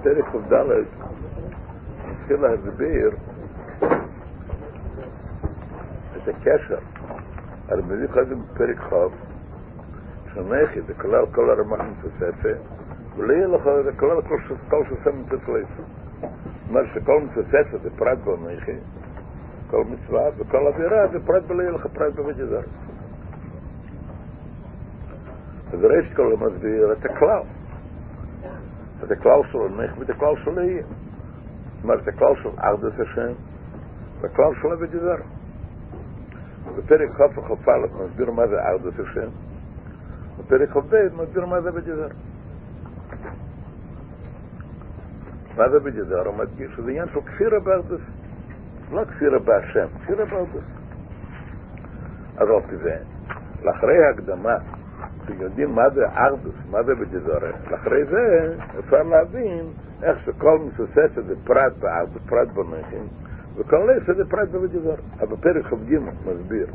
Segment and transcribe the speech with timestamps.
[0.00, 0.52] בפרק כ"ד
[2.10, 3.10] מתחיל להסביר
[6.16, 6.78] את הקשר.
[7.68, 8.94] הרי מביא קודם בפרק כ'
[10.34, 12.56] שנכי זה כלל כל הרמ"ח מתוספת
[13.16, 14.22] ולא יהיה לך זה כלל
[14.68, 15.66] כל שעושה מתוספת.
[16.20, 18.76] זאת אומרת שכל מתוספת זה פרט בנכי
[19.70, 22.60] כל מצווה וכל עבירה זה פרט בלא יהיה לך פרט בבית זר.
[25.72, 27.42] אז ראשית כל מסביר את הכלל.
[29.04, 30.82] את הכלל של הנך ואת הכלל של יהיה.
[30.82, 33.32] זאת אומרת, הכלל של ארדס השם
[34.20, 35.38] והכלל של עבד יזר.
[36.76, 37.72] בפרק כ' וכ"א
[38.04, 39.28] מסביר מה זה ארדס השם,
[40.38, 42.08] בפרק כ"ב מסביר מה זה עבד יזר.
[45.56, 46.26] מה זה עבד יזר?
[46.26, 48.10] הוא מדגיש שזה עניין של כפירה בארדס.
[48.90, 50.78] לא כפירה בהשם, כפירה בארדס.
[52.36, 52.96] אז על פי זה,
[53.62, 54.56] לאחרי ההקדמה
[55.28, 59.66] כשיודעים מה זה ארדוס, מה זה בג'זורת, אחרי זה אפשר להבין
[60.02, 63.06] איך שכל מסוססת זה פרט בארדוס, פרט בנכים,
[63.56, 65.00] וכל לסת זה פרט בג'זורת.
[65.20, 66.66] אבל בפרק כ"ג מסביר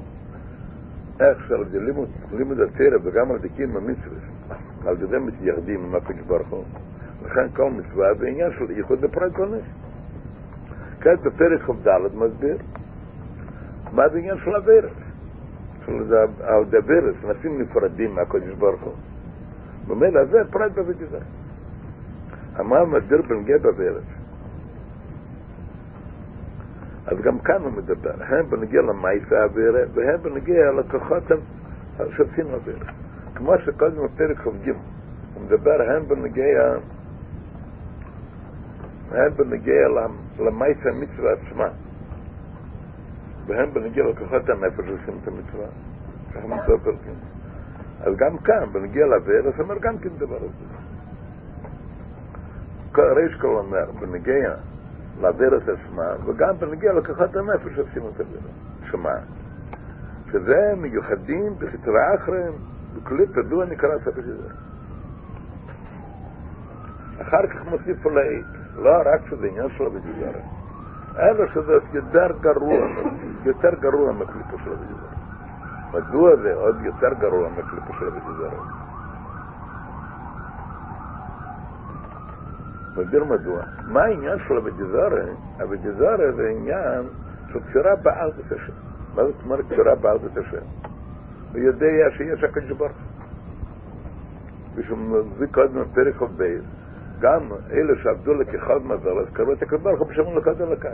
[1.19, 4.17] איך שעל ידי לימוד, לימוד התרא וגם קיום המצווה,
[4.85, 5.95] על ידי מתייחדים עם
[6.27, 6.63] ברוך הוא,
[7.25, 9.71] לכן כל מצווה זה עניין של ייחוד בפרט בנכים.
[11.01, 12.57] כעת בפרק כ"ד מסביר
[13.91, 15.12] מה זה עניין של אבירת.
[15.87, 18.93] על דברס, נפים נפרדים מהקודש ברוך הוא.
[19.87, 21.17] במילא זה פרט יזר.
[22.59, 24.03] אמר מדבר בנגיע בברס.
[27.05, 31.23] אז גם כאן הוא מדבר, הם בנגיע למייסה האווירה, והם בנגיע לכוחות
[31.97, 32.85] שעושים האווירה.
[33.35, 34.69] כמו שקודם בפרק כ"ג,
[35.33, 36.61] הוא מדבר, הם בנגיע,
[39.11, 39.81] הם בנגיע
[40.39, 41.67] למייסה המצווה עצמה.
[43.47, 45.67] והם בנגיע לכוחות הנפש עושים את המצווה.
[46.33, 47.15] ככה מצווה פרקים.
[47.99, 50.65] אז גם כאן, בנגיע לאוויר, אומר גם כן דבר הזה.
[52.97, 54.55] ריש כל אומר, בנגיע
[55.21, 58.39] לאוויר עצמה, וגם בנגיע לכוחות הנפש עושים את הוויר.
[58.83, 59.15] שמה?
[60.31, 62.53] שזה מיוחדים בסתרה אחריהם,
[62.95, 64.47] בכלי פדוע נקרא ספר שזה.
[67.21, 68.45] אחר כך מוסיף לעיד,
[68.75, 70.62] לא רק שזה עניין שלו בגזרה.
[71.93, 72.87] יותר גרוע,
[73.45, 75.13] יותר גרוע מקליפו של אביזר.
[75.93, 78.49] מדוע זה עוד יותר גרוע מקליפו של אביזר?
[82.97, 83.61] מסביר מדוע.
[83.87, 85.07] מה העניין של אביזר?
[85.63, 87.03] אביזר זה עניין
[87.53, 88.73] של כפירה בארץ השם.
[89.15, 90.65] מה זאת אומרת כפירה בארץ השם?
[91.51, 93.13] הוא יודע שיש הקדוש ברוך הוא.
[94.97, 96.43] מביא קודם פרק כ"ב
[97.19, 97.41] גם
[97.71, 100.87] אלה שעבדו לקיחת מזל, אז קראו את ברוך הוא בשם לקד אלוקי.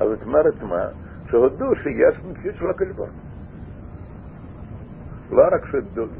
[0.00, 0.86] אז זאת אומרת מה?
[1.30, 3.10] שהודו שיש מציאות של הקדוש ברוך
[5.30, 5.66] לא רק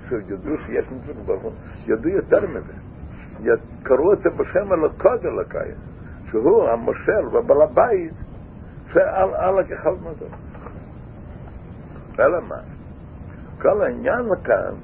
[0.08, 1.54] שידעו שיש מציאות של ברוך
[1.86, 2.72] ידעו יותר מזה.
[3.82, 5.72] קראו את זה בשם אלוקד אלוקי,
[6.26, 8.14] שהוא המושל ובעל הבית
[9.34, 10.34] על הקיחת מזל.
[12.18, 12.60] אלא מה?
[13.62, 14.74] כל העניין כאן,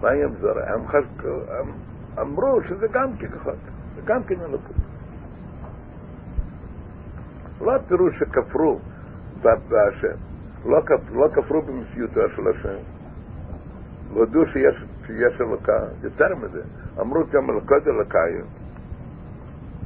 [0.00, 0.84] מה הם זורם?
[1.48, 3.50] הם אמרו שזה גם כן ככה,
[3.94, 4.76] זה גם כן אלוקות.
[7.60, 8.78] לא פירוש שכפרו
[9.42, 10.16] בהשם,
[10.64, 10.80] לא,
[11.12, 12.78] לא כפרו במציאותו של השם,
[14.12, 16.62] והודו שיש, שיש אלוקה, יותר מזה,
[17.00, 18.32] אמרו גם אלוקות אלוקאי,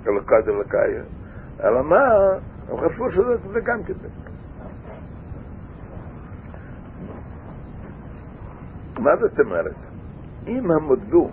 [0.07, 0.95] אלוקות אלוקאי,
[1.65, 2.05] אלא מה,
[2.69, 3.95] הם חשבו שזה גם כן.
[8.99, 9.77] מה זאת אומרת?
[10.47, 11.31] אם הם הודו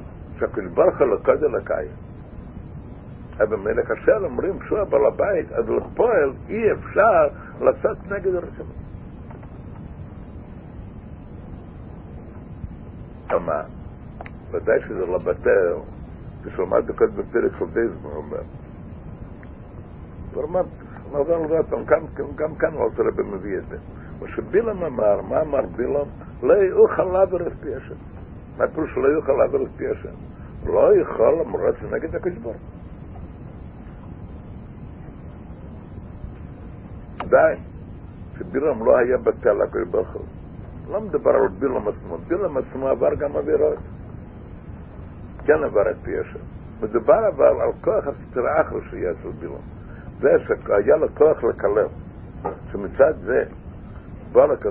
[0.74, 1.88] ברוך הוא לקוד אלוקאי.
[3.38, 7.28] אבל מלך אשר אומרים שהוא הבעל הבית, אז לפועל אי אפשר
[7.62, 8.76] לצאת נגד הרצונות.
[13.31, 13.64] אבל
[14.52, 15.76] ודאי שזה לא בטל,
[16.46, 18.42] כשלמד בקוד בפרק של דייזמן אומר.
[20.34, 20.62] הוא אמר,
[21.12, 21.56] נעבור על זה
[22.36, 23.78] גם כאן לא תראה במביא את זה.
[24.22, 26.08] מה שבילם אמר, מה אמר בילם?
[26.44, 27.96] לא יאוכל לעבר את פי השם.
[28.58, 30.32] מה פירוש לא יוכל לעבור את פי השם?
[30.65, 32.57] לא יכול למרות נגד הקדוש ברוך
[37.18, 37.60] די,
[38.38, 40.25] שבילם לא היה בטל הקדוש ברוך הוא.
[40.88, 43.80] לא מדבר על בילם עצמו, בילם עצמו עבר גם עבירות.
[45.45, 46.39] כן עבר את פי השם.
[46.81, 49.54] מדובר אבל על כוח הסתרה אחר שיש של בילם.
[50.19, 51.88] זה שהיה לו כוח לקלל,
[52.71, 53.44] שמצד זה
[54.31, 54.65] בלק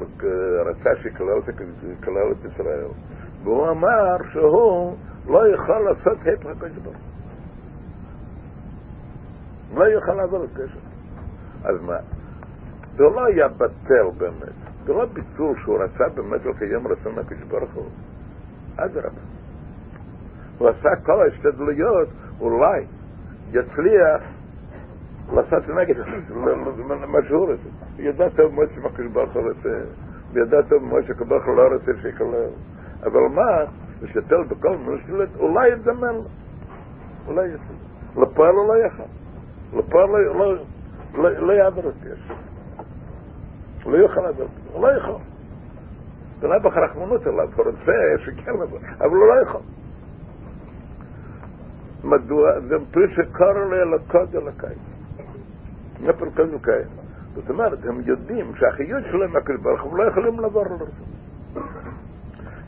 [0.66, 1.38] רצה שיקלל
[2.32, 2.86] את ישראל,
[3.42, 4.96] והוא אמר שהוא
[5.26, 6.96] לא יכול לעשות הפך הקדוש ברוך
[9.74, 10.78] לא יוכל לעבור את קשר.
[11.64, 11.96] אז מה?
[12.96, 14.54] זה לא היה בטל באמת,
[14.84, 17.88] זה לא ביצור שהוא רצה באמת לקיים רצון הקדוש ברוך הוא.
[18.76, 19.20] אדרבה.
[20.58, 22.08] הוא עשה כל ההשתדלויות,
[22.40, 22.86] אולי
[23.48, 24.22] יצליח
[25.32, 25.94] לעשות נגד
[27.06, 27.68] מה שהוא רוצה.
[27.98, 29.84] ידע טוב מאוד שמקש ברוך הוא רוצה,
[30.32, 32.50] וידע טוב מאוד שקבח לא רוצה שיקלל.
[33.02, 33.70] אבל מה,
[34.02, 36.24] לשתל בכל מושלת, אולי יזמן לו.
[37.26, 38.22] אולי יזמן.
[38.22, 39.06] לפועל הוא לא יכול.
[39.78, 40.08] לפועל
[41.38, 42.32] לא יעבר את יש.
[43.86, 44.46] לא יוכל לעבור.
[44.72, 45.20] הוא לא יכול.
[46.40, 47.92] זה לא בחרחמנות אליו, הוא רוצה
[48.24, 49.60] שכן לבוא, אבל הוא לא יכול.
[52.04, 52.60] מדוע?
[52.60, 54.66] זה פרי שקורא לאלוקות אלוקי.
[56.00, 56.84] נפל כזה כאלה.
[57.34, 61.12] זאת אומרת, הם יודעים שהחיות שלהם מהקדוש ברוך הוא לא יכולים לעבור לרצון.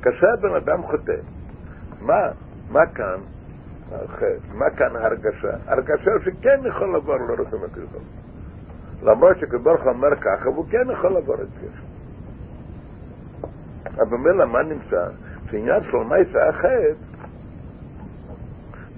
[0.04, 1.16] כאשר בן אדם חוטא,
[2.00, 2.20] מה,
[2.70, 3.20] מה כאן,
[4.52, 5.56] מה כאן ההרגשה?
[5.66, 8.02] הרגשה שכן יכול לעבור לרצון הקדוש הוא.
[9.02, 11.66] למרות שקדוש הוא אומר ככה, והוא כן יכול לעבור את זה.
[13.96, 15.06] אבל במילא מה נמצא?
[15.50, 16.94] שעניין של מייסה החטא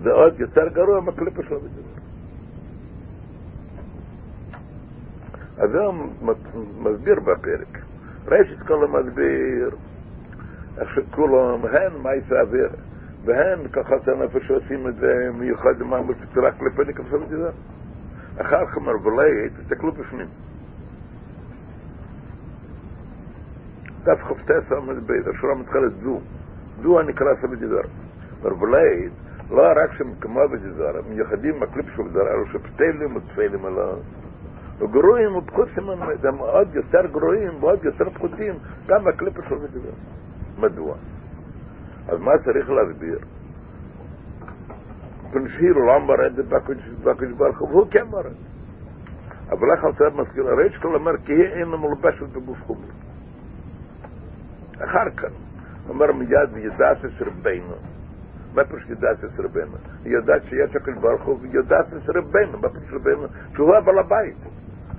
[0.02, 1.86] זה עוד יותר גרוע מהקליפה שלו בדיוק.
[5.58, 5.94] אז הוא
[6.78, 7.78] מסביר בפרק.
[8.26, 9.70] ראשית כל המסביר
[10.78, 12.68] איך שכולם, הן מייסה אוויר,
[13.24, 17.54] והן כוחות הנפש שעושים את זה מיוחד למעמד בצורה כלפי נקפסה בדיוק.
[18.40, 20.26] אחר כך אומר, ולאי, תסתכלו בפנים.
[24.02, 26.20] דף חפטס עמד בית, השורה מתחילת זו.
[26.78, 27.82] זו הנקרא סבדידור.
[28.42, 29.12] ורבולאית,
[29.50, 33.98] לא רק שהם כמו בדידור, הם מיוחדים מהקליפ של בדידור, אלא שפטלים וצפלים עליו.
[34.78, 35.90] וגרועים ופחותים
[36.24, 38.54] הם עוד יותר גרועים ועוד יותר פחותים
[38.86, 39.94] גם מהקליפ של בדידור.
[40.58, 40.94] מדוע?
[42.08, 43.18] אז מה צריך להסביר?
[45.32, 48.34] פנשיר לא מרד בקדוש ברוך הוא, והוא כן מרד.
[49.48, 52.88] אבל איך זה מזכיר הריש כל אומר כי היא אינה מלבשת בגוף חומר.
[54.76, 55.32] אחר כך,
[55.88, 57.74] אומר מיד וידעת את רבנו.
[58.54, 59.76] מה פירוש ידעת את רבנו?
[60.04, 62.58] היא יודעת שיש הקדוש ברוך הוא ויודעת את רבנו.
[62.58, 63.28] מה פירוש רבנו?
[63.54, 64.36] שהוא הבעל הבית.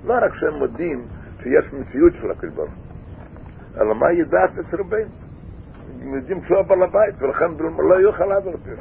[0.04, 1.02] לא רק שהם מודים
[1.42, 2.84] שיש מציאות של הקדוש ברוך הוא,
[3.76, 5.27] אלא מה ידעת את רבנו?
[6.02, 7.44] הם יודעים שהוא הבעל הבית, ולכן
[7.88, 8.74] לא יוכל לעבור זה.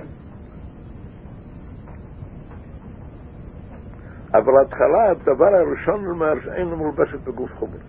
[4.34, 7.80] אבל ההתחלה, הדבר הראשון אומר שאין מולבשת בגוף חומרי.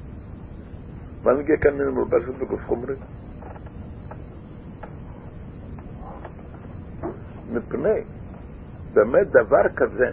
[1.25, 2.94] מה נגיע כאן אין מולבשת בגוף חומרי?
[7.52, 8.00] מפני
[8.94, 10.10] באמת דבר כזה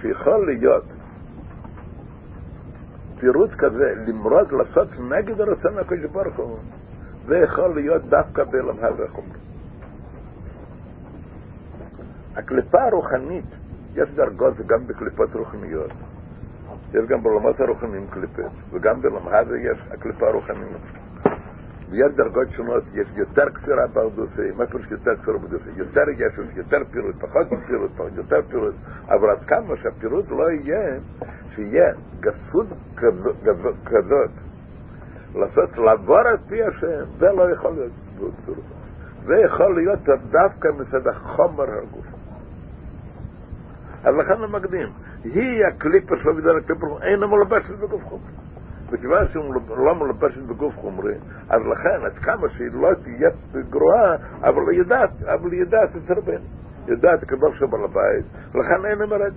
[0.00, 0.95] שיכול להיות
[3.20, 6.58] פירוט כזה, למרוד לעשות נגד הרצון הקדוש ברוך הוא,
[7.26, 9.38] זה יכול להיות דווקא בעולם הזה חומרי.
[12.36, 13.56] הקליפה הרוחנית,
[13.94, 15.90] יש דרגות גם בקליפות רוחניות.
[16.94, 21.05] יש גם בעולמות הרוחניים קליפות, וגם בעולם הזה יש הקליפה הרוחנית.
[21.90, 25.70] ויש דרגות שונות, יש יותר כפירה בארדוסי, מה פירוש יותר כפירה בארדוסי?
[25.76, 28.74] יותר ישוס, יותר פירוט, פחות פירוט, יותר פירוט,
[29.08, 31.00] אבל עד כמה שהפירוט לא יהיה,
[31.54, 32.66] שיהיה גסות
[33.84, 34.30] כזאת,
[35.34, 38.58] לעשות לעבור על פי השם, זה לא יכול להיות בצורה.
[39.24, 39.98] זה יכול להיות
[40.30, 42.06] דווקא מצד החומר הגוף.
[44.04, 44.88] אז לכן הוא מקדים,
[45.24, 48.32] היא הקליפה של בגלל הקליפה, אינה מלבשת בגוף חומרי.
[48.90, 51.14] וכיוון שהוא לא מלבשת בגוף חומרי,
[51.48, 53.30] אז לכן, עד כמה שהיא לא תהיה
[53.70, 56.44] גרועה, אבל היא יודעת, אבל היא יודעת רבנו.
[56.88, 59.32] יודעת הקדוש של בעל הבית, ולכן אינה מרדת.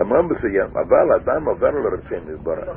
[0.00, 2.68] אמר מסוים, אבל אדם עובר לרצון יתברך.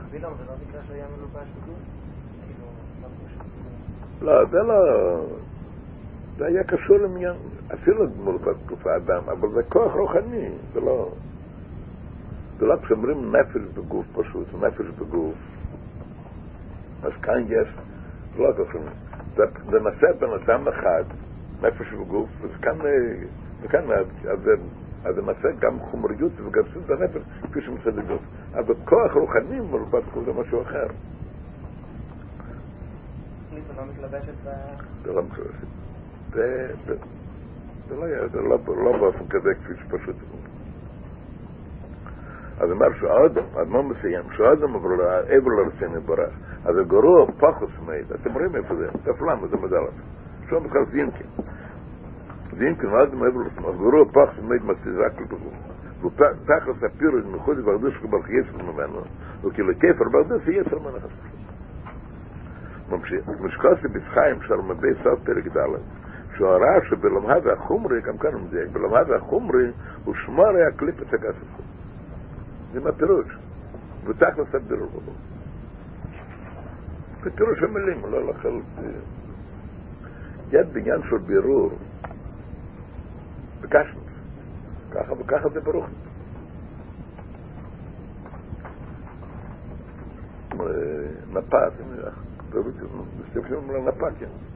[4.22, 5.47] לא, זה לא...
[6.38, 7.36] זה היה קשור לעניין,
[7.74, 11.12] אפילו גמול בתקופה אדם, אבל זה כוח רוחני, זה לא...
[12.60, 15.36] זה לא כשאומרים נפש בגוף פשוט, נפש בגוף.
[17.04, 17.68] אז כאן יש,
[18.38, 18.80] לא ככה,
[19.36, 21.04] זה, זה נעשה בן אדם אחד,
[21.62, 22.78] נפש בגוף, וכאן,
[23.62, 23.84] וכאן
[25.04, 28.22] אז זה נעשה גם חומריות וגסות בנפש, כפי שמצד בגוף.
[28.54, 30.88] אבל כוח רוחני מולבט זה משהו אחר.
[33.78, 34.50] לא מתלבשת ב...
[35.04, 35.87] זה לא מתלבשת.
[36.34, 36.68] זה,
[37.90, 40.16] לא היה, לא, באופן כזה כפי שפשוט
[42.60, 46.34] אז אמר שהאדם, אדמו מסיים, שהאדם עבר לרצון יברך,
[46.66, 49.94] אז הגרוע פחוס מעיד, אתם רואים איפה זה, תפלם, זה מדלת.
[50.50, 51.28] שם בכלל זינקין.
[52.58, 55.54] זינקין, האדם עבר לרצון, הגרוע פחוס מעיד מסתזרק לבגוף.
[56.06, 59.02] ותחת הפירוש מחוץ ברדוש כברך יסר ממנו,
[59.44, 61.08] וכאילו כפר ברדוש יסר ממנו.
[62.90, 63.28] ממשיך.
[63.28, 66.07] משקוסי בצחיים של מבי סוף פרק ד'
[66.38, 69.72] שהוא הרע שבלמד החומרי, גם כאן הוא מדייק, בלמד החומרי
[70.06, 71.64] הוא שמור היה קליפת הגסת.
[72.74, 73.38] זה מה פירוש.
[74.06, 75.12] ותכלס הבירור בו.
[77.24, 78.92] זה פירוש המילים, לא לחלוטין.
[80.52, 81.72] יש בעניין של בירור,
[83.62, 84.02] ביקשנו,
[84.92, 85.86] ככה וככה זה ברוך.
[91.34, 91.58] נפה,
[93.20, 94.47] מסתכלים על הנפה, כן.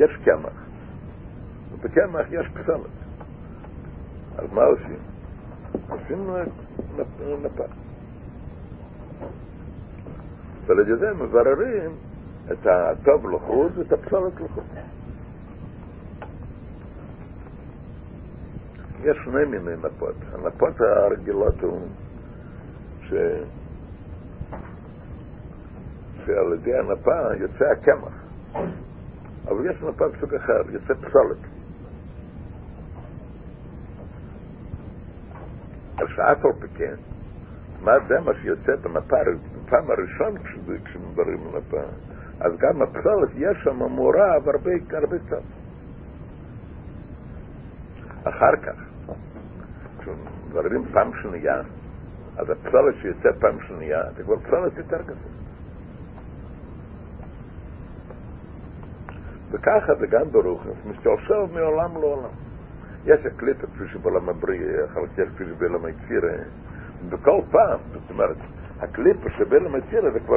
[0.00, 0.52] יש קמח,
[1.72, 2.90] ובקמח יש פסולת.
[4.36, 4.98] אז מה עושים?
[5.88, 6.30] עושים
[7.42, 7.64] נפה.
[10.66, 11.90] ועל ידי זה מבררים
[12.52, 14.64] את הטוב לחוד ואת הפסולת לחוד.
[19.02, 20.14] יש שני מיני נפות.
[20.32, 21.80] הנפות הרגילות הוא
[23.02, 23.14] ש...
[26.26, 28.24] שעל ידי הנפה יוצא הקמח.
[29.48, 31.60] אבל יש נפה בסוג אחר, יוצא פסולת.
[35.98, 36.84] על שאף על פי
[37.80, 39.16] מה זה מה שיוצא בנפה,
[39.64, 40.34] בפעם הראשון
[40.84, 41.80] כשמדברים על נפה,
[42.40, 45.42] אז גם הפסולת יש שם מעורב הרבה, הרבה קצת.
[48.24, 48.90] אחר כך,
[49.98, 51.60] כשמדברים פעם שנייה,
[52.36, 55.39] אז הפסולת שיוצא פעם שנייה, זה כבר פסולת יותר כזה.
[59.50, 62.30] וככה זה גם ברוך, משתלשל מעולם לעולם.
[63.04, 66.32] יש הקליפה כפי שבעולם הבריא, חלקי כפי שבעולם היצירה,
[67.08, 68.36] בכל פעם, זאת אומרת,
[68.80, 70.36] הקליפה שבעולם היצירה זה כבר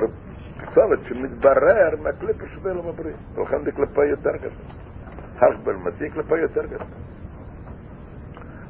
[0.58, 4.62] פסולת שמתברר מהקליפה שבעולם הבריא, ולכן זה קליפה יותר כזה.
[5.36, 6.84] הכבל מתיא קליפה יותר כזה.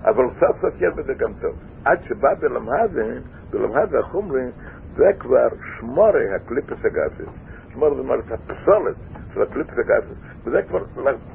[0.01, 1.55] אבל סוף סוף יש בזה גם טוב.
[1.85, 3.19] עד שבא בלמהזה,
[3.49, 4.45] בלמהזה החומרי,
[4.93, 5.47] זה כבר
[5.79, 7.33] שמורי הקליפס הגסס.
[7.73, 8.95] שמורי זאת אומרת, הפסולת
[9.33, 10.32] של הקליפס הגסס.
[10.45, 10.79] וזה כבר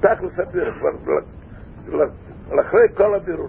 [0.00, 2.04] תכלס הדרך, כבר
[2.50, 3.48] לאחרי כל הבירור.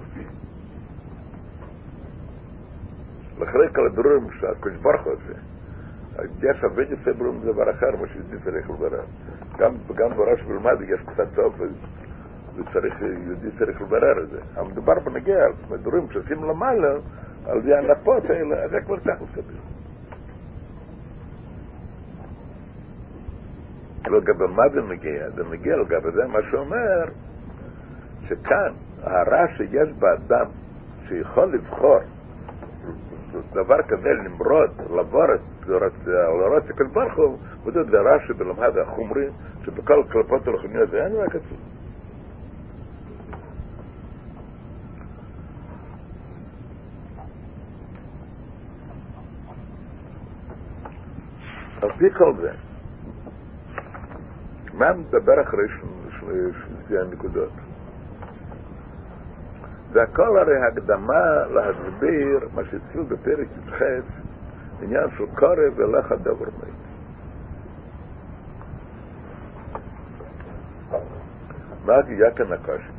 [3.40, 5.34] לאחרי כל הבירורים שהקדוש ברוך הוא עושה.
[6.42, 9.04] יש הרבה ניסי בירורים זה דבר אחר, מה שיהודי צריך לברר.
[9.96, 11.62] גם בראש ולמד יש קצת טוב,
[12.56, 14.40] וצריך, יהודי צריך לברר את זה.
[14.56, 15.38] אבל מדובר בנגיע,
[15.70, 16.94] מדברים שעושים למעלה,
[17.46, 19.79] על זה הנפות האלה, זה כבר תכלס הבירור.
[24.08, 25.30] לגבי מה זה מגיע?
[25.30, 27.04] זה מגיע לגבי זה מה שאומר
[28.24, 30.52] שכאן הרע שיש באדם
[31.08, 32.00] שיכול לבחור
[33.54, 35.68] דבר כזה למרוד, לעבור את
[36.08, 39.28] לראות את ברוך הוא, וזה רע שבלמד החומרי,
[39.64, 40.42] שבכל קלפות
[40.92, 41.60] זה אין רק עצוב.
[51.82, 52.69] על פי כל זה,
[54.80, 55.68] מה מדבר אחרי
[56.88, 57.52] שני הנקודות?
[59.92, 63.82] זה הכל הרי הקדמה להסביר מה שהתחיל בפרק י"ח,
[64.82, 66.80] עניין של קורא ולך הדבר מת.
[71.86, 72.92] מה הגיע כאן הקושי?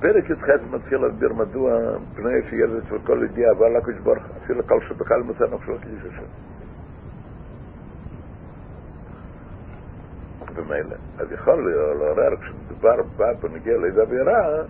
[0.00, 1.72] פרק י"ח מתחיל להסביר מדוע
[2.14, 6.53] פני שילד של כל ידיעה אבל לקדוש ברוך אפילו כל שבכלל מצא נפשו כיש השם.
[10.50, 10.96] במילא.
[11.18, 14.64] אז יכול לעורר, כשמדובר בא בנגיע לידה עבירה,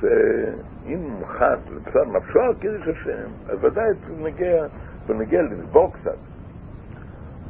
[0.00, 3.84] שאם מוכן לבשר נפשו על קידוש השם, אז ודאי
[4.18, 4.64] נגיע,
[5.06, 6.16] בנגיע לסבור קצת.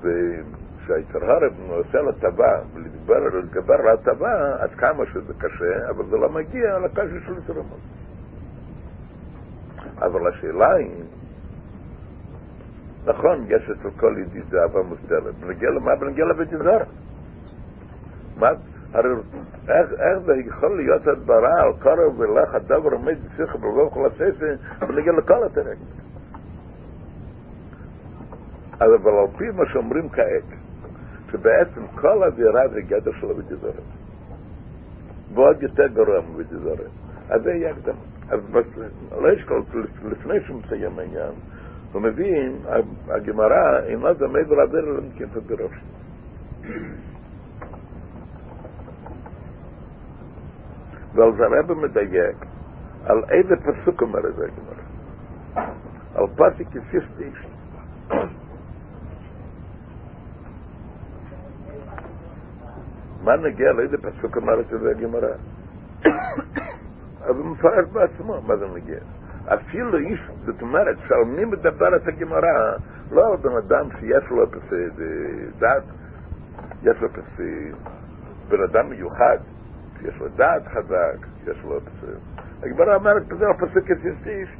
[0.00, 2.61] וכשהיצר הרב עושה לו טבע,
[3.07, 7.61] ולהתגבר על הטבע, עד כמה שזה קשה, אבל זה לא מגיע לקשה של יצר
[9.99, 11.04] אבל השאלה היא,
[13.04, 15.97] נכון, יש אצל כל ידיד זהבה מוסתרת, בנגיע למה?
[15.97, 16.83] בנגיע לבית יזהר.
[18.37, 18.49] מה,
[18.93, 19.09] הרי
[19.69, 24.55] איך, איך זה יכול להיות הדברה על קרב ולך הדבר עומד בשיחה ברוב כל הססה
[24.81, 25.79] ונגיע לכל התרק.
[28.75, 30.59] אבל על פי מה שאומרים כעת,
[31.31, 33.75] שבעצם כל הדירה זה גדר של הבית זורת.
[35.35, 36.91] ועוד יותר גרוע מבית זורת.
[37.29, 38.01] אז זה יהיה הקדמה.
[38.29, 38.41] אז
[39.23, 39.62] לא יש כל,
[40.11, 41.33] לפני שהוא מסיים העניין,
[41.93, 42.57] הוא מבין,
[43.09, 45.43] הגמרא אינה דמי ולעבר אלא מכיפת
[51.14, 52.37] ועל זה הרב מדייק
[53.07, 54.83] על איזה פסוק אומר את זה הגמרא.
[56.14, 57.47] על פסיק כסיסטיש.
[63.25, 65.35] מה נגיע לאיזה פסוק אומר את זה הגמרא?
[67.28, 68.99] הוא מפרט בעצמו מה זה נגיע.
[69.47, 72.76] אפילו איש, זאת אומרת, שעל מי מדברת הגמרא,
[73.11, 75.02] לא על בן אדם שיש לו פסי
[75.59, 75.85] דת,
[76.83, 77.73] יש לו פסי
[78.49, 79.38] בן אדם מיוחד,
[80.04, 81.78] יש לו דעת חזק, יש לו...
[82.62, 84.56] הגמרא אומרת, זה הפסוק כסיסיש.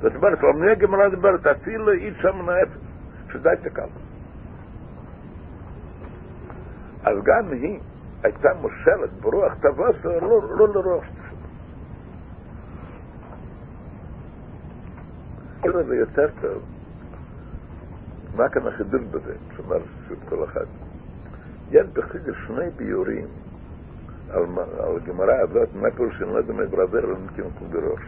[0.00, 1.46] זאת אומרת, על מי הגמרא מדברת?
[1.46, 2.90] אפילו איש שם נאפס.
[3.32, 3.88] שדייטה קל.
[7.02, 7.80] אז גם היא
[8.22, 11.06] הייתה מושלת ברוח תבוסו לא, לא לראש.
[15.62, 16.62] כאילו זה יותר טוב.
[18.36, 19.34] מה כאן החידוש בזה?
[19.56, 19.78] שאומר
[20.28, 20.64] כל אחד.
[21.70, 23.26] יש בחידוש שני ביורים
[24.30, 24.44] על,
[24.96, 28.00] הגמרא הזאת, מה פירוש אני לא יודע מה ברבר על מכינכו בראש.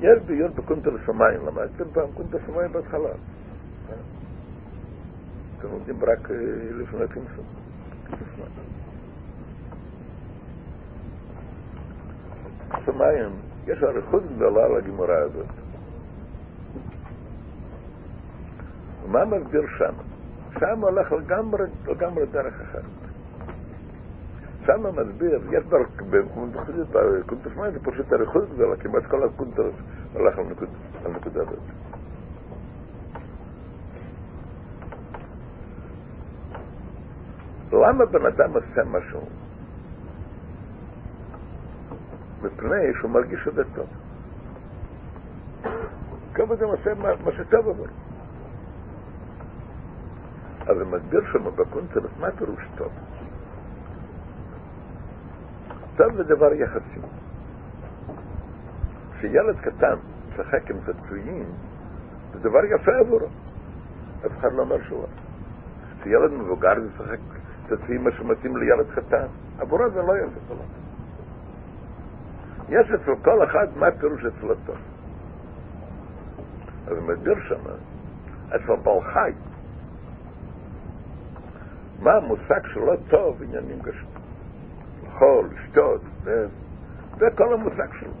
[0.00, 3.10] יש ביור בקונטר שמיים, למדתם פעם קונטר שמיים בהתחלה.
[5.58, 6.30] אתם לומדים רק
[6.78, 7.44] לפני כנסון.
[12.84, 13.30] שמיים,
[13.66, 15.46] יש אריכות גדולה לגמרא הזאת.
[19.04, 19.94] ומה מסביר שם?
[20.58, 23.09] שם הולך לגמרי, לגמרי דרך אחרת.
[24.66, 25.64] שם מסביר, יש
[26.10, 29.74] בקונטוס מים זה פשוט אריכות גדולה, כמעט כל הקונטוס
[30.12, 30.38] הולך
[31.04, 31.58] על נקודה הזאת.
[37.72, 39.20] למה בן אדם עושה משהו?
[42.42, 43.86] מפני שהוא מרגיש שזה טוב.
[46.36, 47.86] כל אדם עושה מה שטוב עבור.
[50.66, 52.92] הוא מסביר שם בקונצרט מה פירוש טוב.
[56.00, 57.00] טוב זה דבר יחסי.
[59.18, 59.96] כשילד קטן
[60.28, 61.46] משחק עם צעצועים,
[62.32, 63.26] זה דבר יפה עבורו.
[64.26, 65.04] אף אחד לא אומר שהוא
[66.00, 67.18] כשילד מבוגר משחק
[67.68, 69.26] צעצועים מה שמתאים לילד קטן,
[69.58, 70.54] עבורו זה לא יפה.
[72.68, 74.76] יש אצל כל אחד מה פירוש אצלו טוב.
[76.86, 77.64] אז מסביר שם,
[78.48, 79.32] אצל בעל חי,
[82.02, 84.09] מה המושג שלו טוב עניינים גשמים.
[85.20, 86.00] לאכול, לשתות,
[87.18, 88.12] זה כל המושג שלו.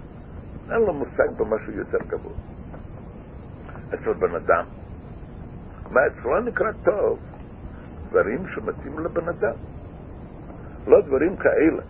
[0.70, 2.32] אין לו מושג במשהו יותר גבוה.
[3.94, 4.64] אצל בן אדם,
[5.90, 7.18] מה אצלו נקרא טוב?
[8.10, 9.54] דברים שמתאים לבן אדם.
[10.86, 11.82] לא דברים כאלה,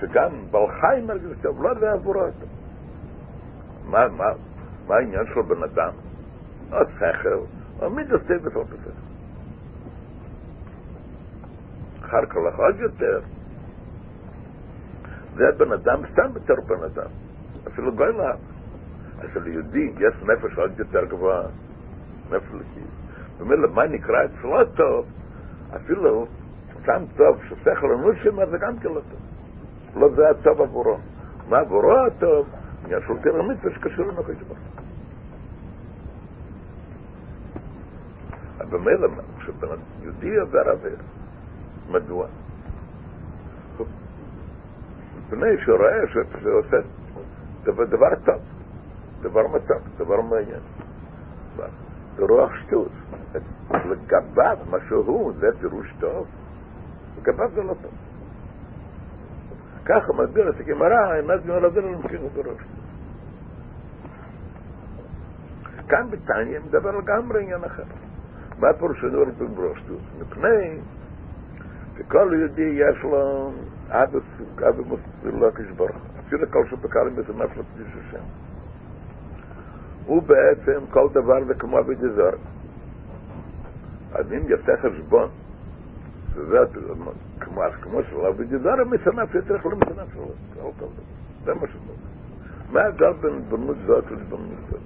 [0.00, 2.46] שגם בעל חי מרגיש טוב, לא זה עבורו אותו.
[3.84, 4.24] מה, מה,
[4.86, 5.92] מה העניין של בן אדם?
[6.72, 7.44] או שכל,
[7.80, 8.92] או מידות טבע או בסדר.
[12.00, 13.20] אחר כך עוד יותר,
[15.38, 17.10] זה בן אדם סתם בתור בן אדם,
[17.68, 18.38] אפילו גוי לעם.
[19.18, 21.46] אצל יהודי יש נפש עוד יותר גבוהה,
[22.30, 22.80] נפש לכי.
[23.38, 25.06] במילא מה נקרא אצלו טוב,
[25.76, 26.26] אפילו
[26.82, 29.20] סתם טוב, ששכל אנושי, אז זה גם כן לא טוב.
[29.94, 30.98] לא זה הטוב עבורו.
[31.48, 32.48] מה עבורו הטוב?
[32.84, 34.32] עניין של תרא מצווה שקשור לנוחי
[38.60, 39.68] אבל במילא, כשבן
[40.02, 41.02] יהודי עובר עבר,
[41.88, 42.26] מדוע?
[45.28, 46.76] מפני שהוא רואה שזה עושה
[47.62, 48.42] דבר, דבר טוב,
[49.20, 50.60] דבר מתוק, דבר מעניין.
[52.18, 52.92] רוח שטות.
[53.70, 56.26] לגביו, מה שהוא, זה פירוש טוב,
[57.18, 57.92] לגביו זה לא טוב.
[59.84, 62.62] ככה מסביר את הגמרא, עינת מלדל למכינו בראש.
[65.88, 67.82] כאן בתניא מדבר לגמרי עניין אחר.
[68.58, 69.82] מה פירוש הדור בראש?
[70.20, 70.80] מפני
[71.98, 73.52] שכל יהודי יש לו
[73.90, 74.18] אבא
[75.24, 75.90] לא כשברוך.
[76.20, 78.22] אפילו כל שבקלים בזה נפלת קדיש השם.
[80.06, 82.30] הוא בעצם כל דבר זה כמו אבי דזר.
[84.12, 85.28] אז אם יפתח חשבון,
[86.34, 86.58] שזה
[87.40, 90.28] כמו, של אבי דזר, משנף יותר יכול למשנף שלו.
[90.54, 90.88] כל דבר.
[91.44, 91.92] זה מה שזה.
[92.72, 94.80] מה ההבדל בין בנות זאת לבנות זאת?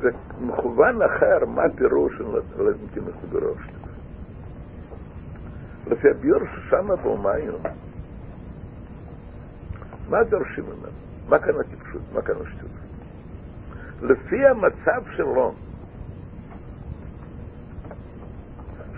[0.00, 2.24] זה מכוון אחר, מה הפירוש של
[2.58, 3.75] לנתינות בראש.
[5.86, 7.60] לפי הביור ששמה באומיון,
[10.08, 10.92] מה דורשים ממנו?
[11.28, 12.02] מה כאן הטיפשות?
[12.12, 12.70] מה כאן השטות?
[14.02, 15.52] לפי המצב שלו,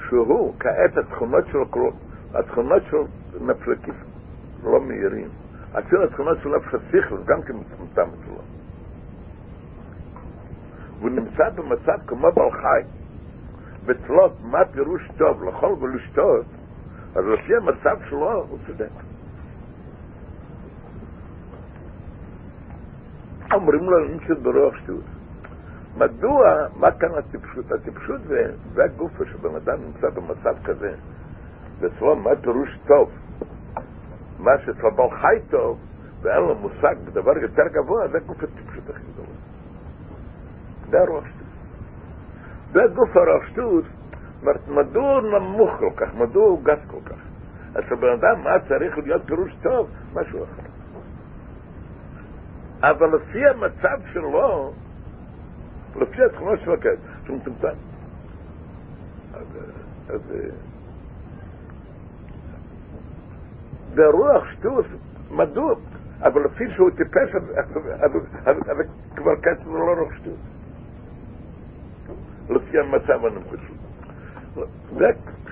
[0.09, 1.93] שהוא כעת התכונות שלו,
[2.35, 2.97] התכונות של
[3.41, 3.95] נפלקיס
[4.63, 5.29] לא מהירים,
[5.79, 8.39] אפילו התכונות של נפש השכל גם כן מצומצם אצלו.
[10.99, 12.83] והוא נמצא במצב כמו בעל חי,
[13.85, 16.47] ותלות מה פירוש טוב, לאכול ולשתות,
[17.19, 18.91] אז לפי המצב שלו הוא צודק.
[23.55, 25.05] אומרים לו נמצאת ברוח שטות.
[25.97, 27.73] מדוע, מה כאן הטיפשות?
[27.73, 30.95] הטיפשות זה, זה הגופה שבן אדם נמצא במצב כזה,
[31.81, 33.11] ואצלו מה פירוש טוב?
[34.39, 35.79] מה שאצלו בעל חי טוב,
[36.23, 39.29] ואין לו מושג בדבר יותר גבוה, זה גוף הטיפשות הכי גדולה.
[40.91, 41.49] זה הרוח שטות.
[42.73, 43.98] זה גוף הרוח שטות,
[44.43, 46.15] אומרת, מדוע הוא נמוך כל כך?
[46.15, 47.19] מדוע הוא גס כל כך?
[47.75, 49.91] אז לבן אדם, מה צריך להיות פירוש טוב?
[50.15, 50.63] משהו אחר.
[52.83, 54.73] אבל לפי המצב שלו,
[55.97, 57.69] לפי התכונות של הקץ, שהוא מצומצם.
[60.09, 60.21] אז
[63.95, 64.87] והרוח שטות,
[65.31, 65.75] מדוע?
[66.23, 68.57] אבל לפי שהוא טיפש, אז
[69.17, 69.33] כבר
[69.65, 70.39] זה לא רוח שטות.
[72.51, 73.55] לפי המצב הנמוך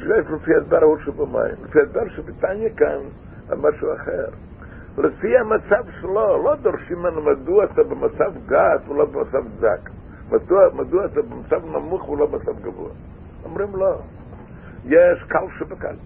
[0.07, 1.55] זה לפי הדבר ההוא שבמים.
[1.65, 2.99] לפי הדבר שבתניא כאן,
[3.57, 4.27] משהו אחר.
[4.99, 9.91] לפי המצב שלו, לא דורשים ממנו מדוע אתה במצב גס ולא במצב דק.
[10.31, 12.91] מדוע, מדוע אתה במצב נמוך ולא במצב גבוה.
[13.45, 14.01] אומרים לא,
[14.85, 15.97] יש קל שבקל.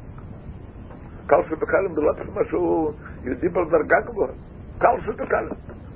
[1.26, 2.92] קל שבקל זה לא משהו
[3.24, 4.32] יהודי בעל דרגה גבוהה.
[4.78, 5.48] קל שבקל,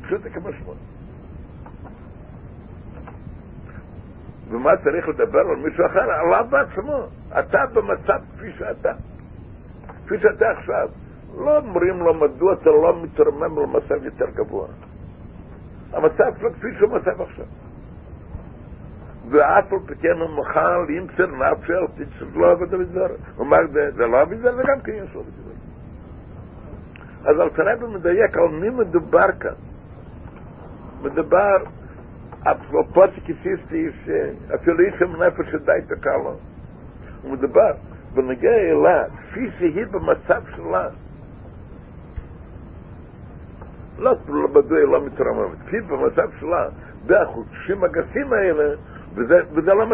[0.03, 0.77] פשוט כמשמעות.
[4.49, 6.01] ומה צריך לדבר על מישהו אחר?
[6.01, 7.07] עליו בעצמו.
[7.39, 8.93] אתה במצב כפי שאתה.
[10.05, 10.89] כפי שאתה עכשיו.
[11.39, 14.69] לא אומרים לו מדוע אתה לא מתרומם למצב יותר גבוה.
[15.93, 17.47] המצב שלו כפי שהוא מצב עכשיו.
[19.31, 23.07] ואף על פי כן הוא מוכן לימצר נפשי על תצטרך לא עבוד בדבר.
[23.37, 23.59] הוא אומר,
[23.97, 25.55] זה לא עבוד זה גם כן יש לו בדבר.
[27.31, 29.55] אז על תראה מדייק על מי מדובר כאן.
[31.03, 31.57] מדובר
[32.45, 36.37] אפרופו כיסיסטי שאפילו איש נפש די תקע לו.
[37.23, 37.73] הוא מדבר
[38.15, 40.89] בנגיע אלה, כפי שהיא במצב שלה.
[43.99, 44.15] לא
[44.49, 46.69] מדוע היא לא מתרוממת, כפי במצב שלה,
[47.07, 48.75] והחודשים הגסים האלה,
[49.15, 49.85] וזה, לא,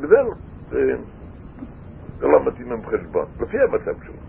[0.00, 0.16] וזה
[2.18, 4.22] זה לא מתאים עם חשבון, לפי המצב שלה.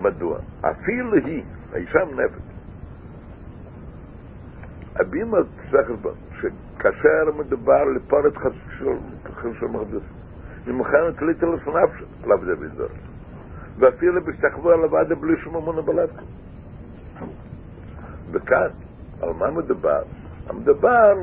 [0.00, 0.38] מדוע?
[0.60, 2.51] אפילו היא, האישה נפש,
[4.96, 5.38] הבימה
[5.70, 5.88] צריך,
[6.32, 10.02] שכאשר מדובר לפורת חסר של מחדוס,
[10.66, 11.88] היא מוכנת ליטר לפניו
[12.24, 12.88] עליו זה ביזור.
[13.78, 16.24] ואפילו בשתחוו על הוועדה בלי שום אמונה בלבקו.
[18.32, 18.68] וכאן,
[19.22, 20.02] על מה מדובר?
[20.46, 21.14] המדבר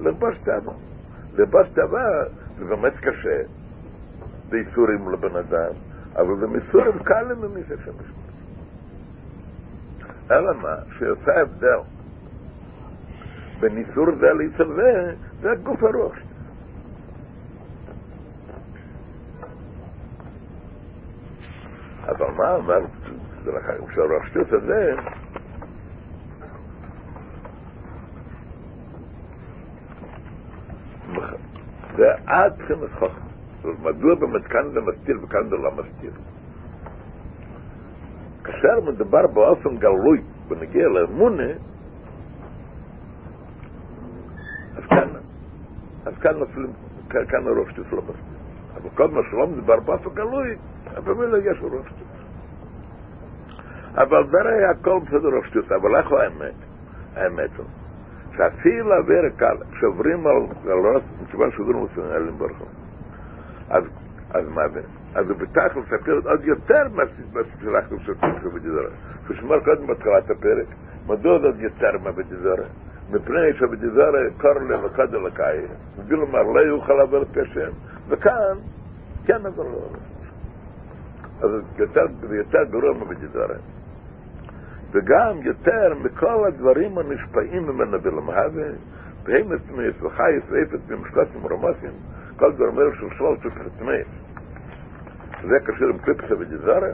[0.00, 0.74] לרבוש תאווה.
[1.34, 2.24] לרבוש תאווה
[2.58, 3.42] זה באמת קשה,
[4.50, 5.72] באיסורים לבן אדם,
[6.16, 8.20] אבל זה מסורים קלים ממי שאפשר לשמור.
[10.30, 10.76] אלא מה?
[10.98, 11.99] שיוצא הבדל
[13.60, 16.14] בניסור זה ליצר זה, הגוף הרוח.
[22.04, 22.86] אבל מה אמר,
[23.94, 24.92] שהרוח שטות הזה,
[31.96, 33.30] זה עד חינוך חוכם.
[33.64, 36.12] מדוע באמת כאן זה מסתיר וכאן זה לא מסתיר?
[38.44, 41.52] כאשר מדובר באופן גלוי ונגיע לאמונה,
[46.06, 46.72] אז כאן נופלים,
[47.08, 48.40] כאן הרוב שטות לא מספיק.
[48.74, 50.56] אבל כל מה שלא מדבר באופן גלוי,
[51.04, 52.06] במילא יש רוב שטות.
[53.94, 56.54] אבל ברי הכל בסדר רוב שטות, אבל איך האמת?
[57.14, 57.66] האמת הוא
[58.36, 62.68] שאפילו עבר קל, כשעוברים על גלויות, מכיוון שעוברים על אלם ברחוב.
[63.68, 63.84] אז
[64.34, 64.80] אז מה זה?
[65.14, 68.90] אז הוא בתח לספר עוד יותר לספר בדיזרה.
[69.28, 70.66] כששמר קודם בתחילת הפרק,
[71.06, 72.66] מדוע זה עוד יותר מהבדיזרה?
[73.12, 75.58] מפני שבדיזרה קור לבקד אלוקאי,
[76.08, 77.70] כלומר לא יוכל לעבור את השם,
[78.08, 78.56] וכאן
[79.24, 79.88] כן עבר לו.
[81.42, 83.56] אז יותר, יותר גרוע מבדיזרה.
[84.92, 88.68] וגם יותר מכל הדברים הנשפעים ממנו בלמהווה,
[89.24, 91.90] בהמת תמייס וחייס ואיפת במשקוסים רמוסים,
[92.36, 93.06] כל דברים האלה של
[93.42, 94.06] צריך לתמייס.
[95.42, 96.88] זה קשור עם קליפסה בדיזרה,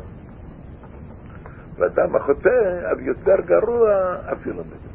[1.79, 4.86] ואדם החוטא, אז יותר גרוע אפילו מזה.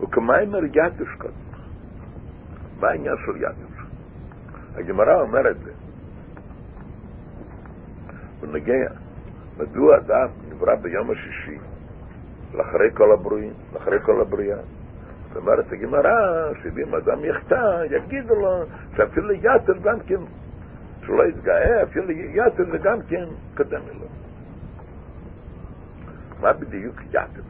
[0.00, 1.34] וכמיימר יתוש קודם.
[2.80, 3.86] מה העניין של יתוש?
[4.74, 5.72] הגמרא אומרת זה.
[8.40, 8.88] ונגיע,
[9.58, 11.58] מדוע אדם נברא ביום השישי,
[12.54, 14.58] לאחרי כל הברואים, לאחרי כל הבריאה.
[15.28, 18.64] זאת אומרת הגמרא, שאם אדם יחטא, יגידו לו
[18.96, 20.20] שאפילו יתר גם כן,
[21.06, 24.06] שלא יתגאה, אפילו יתר גם כן קדם אלו.
[26.40, 27.42] מה בדיוק יתר?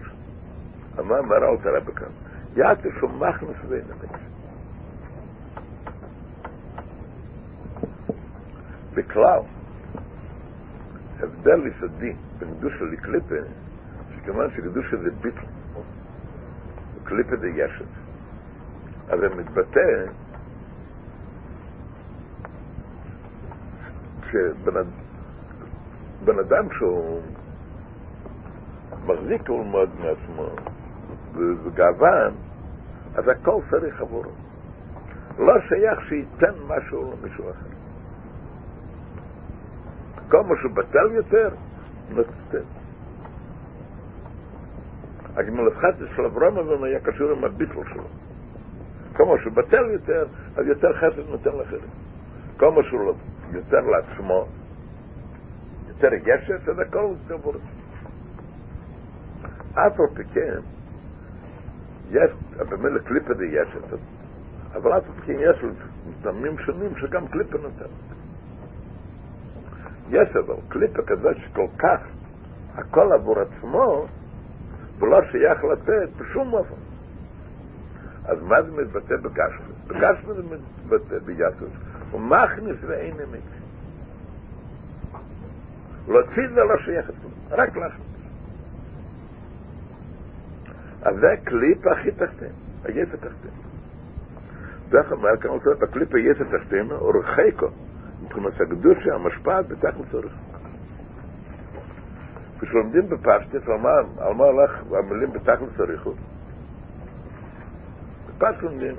[1.05, 2.26] מה אומר אל תראה בכאן?
[2.57, 4.21] יתר שהוא מכנס ואין אמת.
[8.95, 9.41] בכלל,
[11.21, 13.35] הבדל יסודי בין קדושה לקליפה,
[14.15, 15.47] שכמובן שקדושה זה ביטל,
[16.97, 17.85] וקליפה זה ישת.
[19.09, 20.07] אז זה מתבטא
[24.23, 24.77] כשבן
[26.39, 27.23] אדם שהוא
[29.07, 30.49] מחזיק מאוד מעצמו
[31.35, 32.35] וגאוון,
[33.17, 34.31] אז הכל צריך עבורו.
[35.39, 37.67] לא שייך שייתן משהו למישהו אחר.
[40.29, 41.49] כל מה שהוא בטל יותר,
[42.11, 42.65] נותן.
[45.37, 48.09] הגמל הפחת של אברהם אבינו היה קשור עם הביטל שלו.
[49.15, 50.27] כמו שהוא בטל יותר,
[50.57, 51.91] אז יותר חסד נותן לאחרים.
[52.59, 53.15] כמו שהוא
[53.53, 54.47] יותר לעצמו,
[55.89, 57.61] יותר ישת, אז הכל זה בורץ.
[59.73, 60.61] אף על פי כן,
[62.11, 63.99] יש, במילא קליפה די ישת,
[64.73, 65.65] אבל אף על פי כן יש
[66.23, 67.85] טעמים שונים שגם קליפה נותן.
[70.09, 72.01] יש אבל קליפה כזה שכל כך
[72.75, 74.07] הכל עבור עצמו,
[74.99, 76.75] ולא שייך לתת בשום אופן.
[78.25, 79.73] אז מה זה מתבטא בגשמי?
[79.87, 81.71] בגשמי זה מתבטא ביתוס.
[82.11, 83.41] הוא מכניס ואין אמת.
[86.09, 88.06] להוציא זה לא שייך אצלו, רק להכניס.
[91.21, 92.53] והקליפ הכי תחתיהם,
[92.85, 93.55] היס התחתיהם.
[94.89, 97.67] דרך המעל כאן עושה, הקליפ היס התחתיהם, אורחי כה,
[98.23, 100.37] מבחינת הקדושה המשפעת בתכלס אורחי.
[102.61, 103.69] כשלומדים בפשטס,
[104.19, 106.17] על מה הלך המילים בתכלס אריכות?
[108.29, 108.95] בפשטס לומדים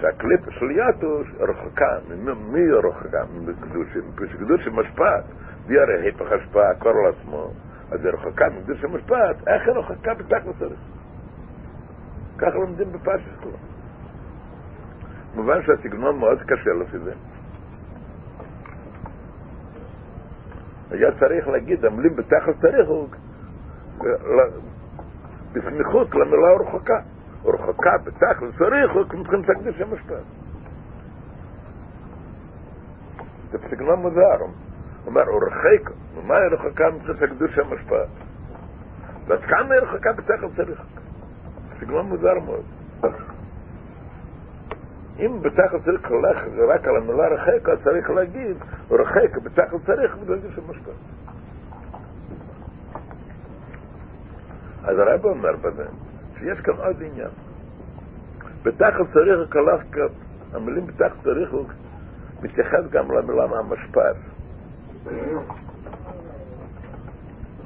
[0.00, 1.98] שהקליפה של יתוש רחוקה,
[2.52, 3.24] מי רחוקה?
[3.46, 5.24] מקדושים, מפני שקדושים משפעת,
[5.66, 7.12] והיא הרי היפך השפעה, קור על
[7.90, 11.03] אז היא רחוקה מקדושים משפעת, איך היא רחוקה בתכלס אריכות?
[12.38, 13.56] ככה לומדים בפשטס כולו.
[15.34, 17.12] כמובן שהסגנון מאוד קשה לפי זה.
[20.90, 23.08] היה צריך להגיד, המילים בתחת צריך הוא
[25.52, 27.00] בסמיכות למילה רחוקה.
[27.44, 30.24] רחוקה בתחת צריך הוא מבחינת הקדוש המשפט.
[33.50, 34.40] זה בסגנון מוזר.
[34.40, 34.50] הוא
[35.06, 38.08] אומר, רחק, ומה היא רחוקה מבחינת הקדוש המשפט?
[39.26, 40.82] ועד כמה היא רחוקה בתחת צריך?
[41.80, 42.64] סגנון מוזר מאוד.
[45.18, 48.56] אם בתחת צריך ללך רק על המילה רחק, אז צריך להגיד,
[48.90, 50.92] רחק, בתחת צריך בגלל של משפט.
[54.84, 55.84] אז הרב אומר בזה,
[56.38, 57.30] שיש כאן עוד עניין.
[58.62, 60.10] בתחת צריך כלך,
[60.52, 61.50] המילים בתחת צריך
[62.42, 64.16] מתייחס גם למילה מהמשפט.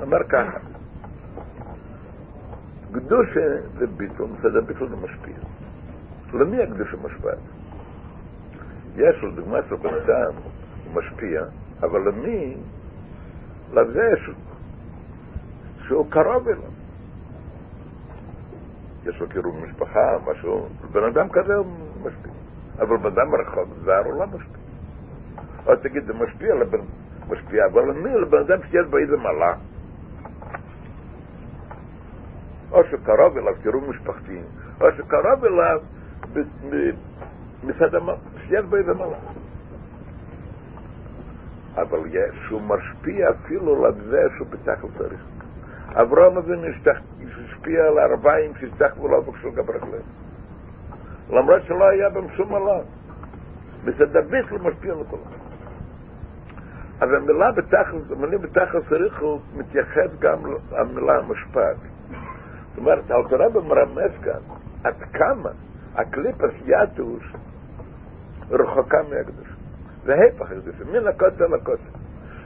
[0.01, 0.78] אומר ככה,
[2.93, 5.37] קדושה זה ביטול, בסדר, ביטול זה משפיע.
[6.33, 7.39] למי הקדושה משפעת?
[8.97, 10.33] יש לו דוגמא של בן אדם,
[10.85, 11.43] הוא משפיע,
[11.81, 12.57] אבל למי?
[13.73, 14.15] לזה
[15.87, 16.71] שהוא קרוב אליו.
[19.07, 21.67] יש לו קירוב משפחה, משהו, בן אדם כזה הוא
[22.03, 22.33] משפיע.
[22.79, 24.59] אבל בן אדם רחוק, זר הוא לא משפיע.
[25.67, 26.55] או תגיד, זה משפיע,
[27.29, 28.15] משפיע, אבל למי?
[28.15, 29.55] לבן אדם שיש בו איזה מעלה.
[32.73, 34.41] או שקרוב אליו קירוב משפחתי,
[34.81, 35.81] או שקרוב אליו
[37.63, 37.91] מצד
[38.39, 39.19] שיש בו איזה מלאך.
[41.75, 41.99] אבל
[42.33, 45.25] שהוא משפיע אפילו לזה שהוא בתחל צריך.
[45.93, 50.03] אברהם אבינו השפיע על הארבעים שהצטחו לו בקשו גברכלם.
[51.31, 52.85] למרות שלא היה בהם שום מלאך.
[53.85, 55.23] מצד הביס לא משפיע על כולם.
[57.01, 60.39] אז המילה בתחל, המילה בתחל צריך הוא מתייחס גם
[60.73, 61.77] למילה המשפט.
[62.69, 64.41] זאת אומרת, אלתרבה מרמז כאן
[64.85, 65.51] עד כמה
[65.95, 67.33] הקליפס יתוש
[68.51, 69.49] רחוקה מהקדוש.
[70.05, 71.99] זה ההפך הקדוש, מן הקוצר לקוצר.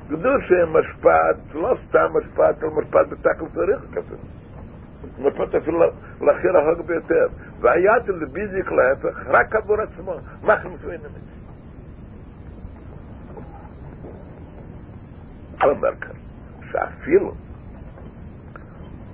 [0.08, 4.16] קדוש משפט, לא סתם משפט, אלא משפט בתקל צריך כזה.
[5.18, 5.78] משפט אפילו
[6.20, 7.26] להכי רחוק ביותר.
[7.60, 10.14] והיתל זה בדיוק להפך, רק עבור עצמו.
[10.42, 11.32] מה חמצו אין אמת?
[15.70, 16.14] אומר כאן,
[16.70, 17.34] שאפילו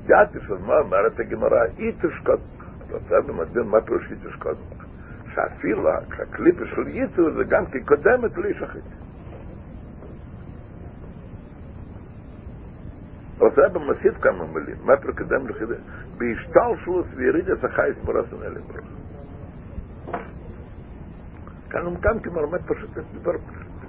[0.08, 2.40] יתל של מה אומרת הגמרא, אי תשקוט
[2.90, 4.88] רוצה במדין מה פירוש ייצוש קודם.
[5.34, 8.84] שאפילו הקליפה של ייצור זה גם כקודמת לאיש אחית.
[13.38, 15.74] רוצה במסיף כמה מילים, מה פירוש קודם לחידה?
[16.18, 18.88] בהשתלשלות וירידת החייס מורסן אלה ברוך.
[21.70, 22.90] כאן הוא גם כמרמת פשוט,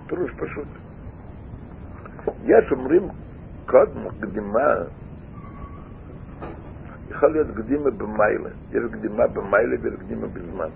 [0.08, 0.67] פירוש פשוט.
[2.43, 3.08] יש אומרים
[3.65, 4.75] קודם קדימה
[7.09, 8.49] יכול להיות קדימה במיילה.
[8.71, 10.69] יש קדימה במיילה ויש קדימה בזמן.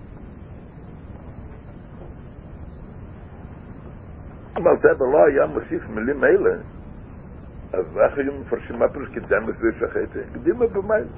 [4.58, 6.54] אם אלתבר לא היה מוסיף מילים אלה,
[7.72, 10.20] אז איך היו מפרשים מה פירוש קדם בסביב שחטא?
[10.34, 11.10] קדימה במיילה.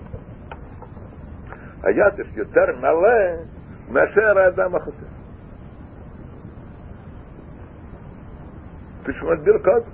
[1.83, 3.45] היד יש יותר מלא
[3.89, 4.73] מאשר האדם.
[9.03, 9.91] כפי שהוא מסביר קודם.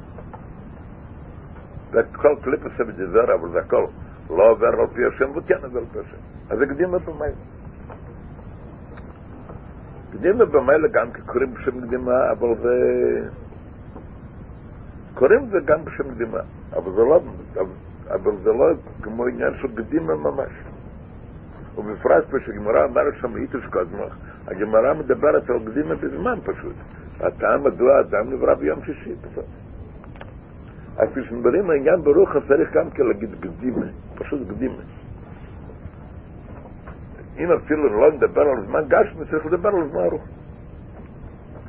[1.91, 3.87] זה כל קליפ עושה בדבר, אבל זה הכל.
[4.31, 6.17] לא עובר על פי השם וכן עובר על פי השם.
[6.51, 7.37] אז זה קדימה במיילה.
[10.13, 12.75] קדימה במיילה גם קוראים בשם קדימה, אבל זה...
[15.15, 16.39] קוראים זה גם בשם קדימה,
[16.73, 17.21] אבל זה לא...
[18.11, 18.67] אבל זה לא
[19.03, 20.53] כמו עניין של קדימה ממש.
[21.77, 24.15] ובפרט פה שהגמרא אומרת שם איתוש קודמוך,
[24.47, 26.77] הגמרא מדברת על קדימה בזמן פשוט.
[27.21, 29.45] הטעם מדוע האדם נברא ביום שישי, בסוף.
[30.97, 34.83] אז כשמדברים על עניין ברוך צריך גם כן להגיד קדימה, פשוט קדימה.
[37.39, 40.23] אם אפילו לא נדבר על זמן גשמי, צריך לדבר על זמן רוח.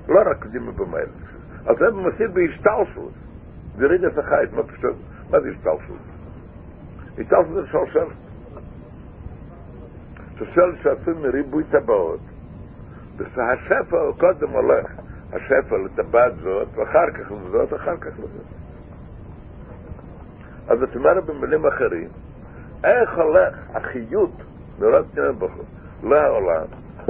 [0.07, 1.09] לא רק קדימה במייל.
[1.65, 3.13] אז זה מוסיף בהשתלשלות.
[3.79, 4.95] ירידת החייט, מה פשוט?
[5.31, 6.01] מה זה השתלשלות?
[7.19, 8.17] השתלשלות זה שלשלת.
[10.37, 12.19] שלשלת שעשוי מריבוי טבעות.
[13.17, 14.91] והשפע הוא קודם הולך,
[15.27, 18.62] השפע לטבעת זאת, ואחר כך לזאת, אחר כך לזאת.
[20.67, 22.09] אז זאת אומרת במילים אחרים,
[22.83, 24.43] איך הולך החיות
[24.79, 25.05] לראות
[25.37, 25.65] בחור
[26.03, 26.65] לעולם,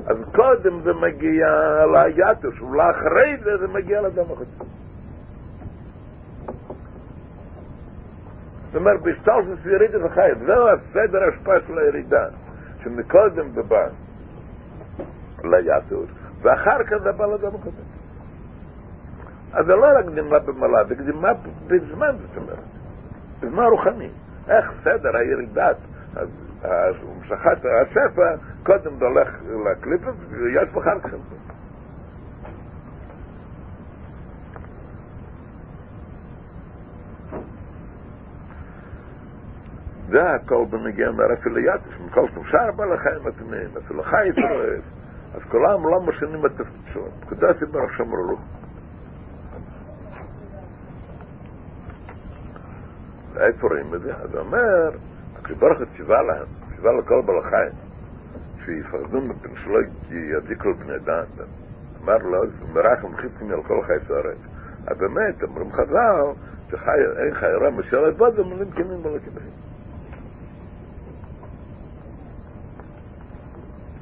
[0.07, 1.47] אז קודם זה מגיע
[1.93, 4.63] ליתוש, ולאחרי זה זה מגיע לאדם החוצה.
[8.65, 12.25] זאת אומרת, בהשתלשלות ירידת החיים, זהו הסדר ההשפעה של הירידה,
[12.83, 13.87] שמקודם זה בא
[15.43, 16.09] ליתוש,
[16.41, 17.81] ואחר כך זה בא לאדם החוצה.
[19.53, 21.33] אז זה לא רק קדימה במעלה, זה קדימה
[21.67, 22.82] בזמן, זאת אומרת.
[23.43, 24.09] בזמן רוחני.
[24.47, 25.77] איך סדר הירידת,
[26.63, 29.29] המשכת השפע, קודם זה הולך
[29.65, 31.09] לקליפה, ויש אחר כך.
[40.09, 44.81] זה הכל בנגיע אפילו יתש, מכל שאר בעל החיים הטמאים, אפילו חי יתרועב.
[45.33, 47.11] אז כולם לא משנים את התפקיד שלהם.
[47.29, 48.37] קדוש ברוך שמרו לו.
[53.37, 54.15] איפה רואים את זה?
[54.15, 54.89] אז הוא אומר,
[55.43, 57.71] כשברוך הוא ציווה להם, ציווה לכל בעל החיים,
[58.65, 61.25] שיפחדו מפני שלא ידיקו על בני אדם,
[62.03, 62.43] אמר לו,
[62.73, 64.37] מרחם חיסים על כל חי סורת.
[64.87, 66.21] אז באמת, אומרים חז"ל,
[66.69, 69.53] שאין חי רע משל עבוד, הם אומרים כנים ולא כנים.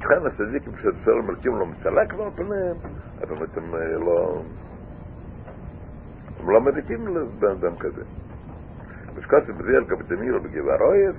[0.00, 2.76] לכן הצדיקים שבסדר מלכים לא מצלק על פניהם,
[3.20, 3.74] אז באמת הם
[4.06, 4.42] לא...
[6.40, 8.02] הם לא מדיקים לבן אדם כזה.
[9.14, 11.16] ושכוסי מביא על קפטנירו בגבעה רויף,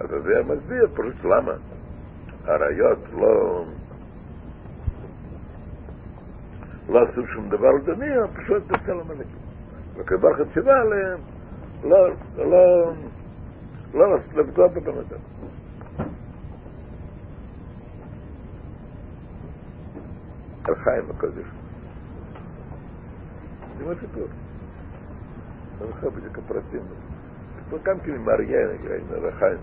[0.00, 1.52] אז זה מסביר פשוט למה.
[2.44, 3.64] הראיות לא...
[6.88, 9.38] לא עשו שום דבר לדמי, פשוט בצלם מלכים.
[9.96, 11.20] וכבר חציבה עליהם,
[11.84, 12.92] לא, לא,
[13.94, 15.20] לא לפגוע בבן אדם.
[20.64, 21.46] על חיים הקודש.
[23.78, 24.26] זה מה סיפור.
[25.78, 26.82] זה לך בדיוק הפרטים.
[27.82, 29.58] גם כן אריה, עם החיים.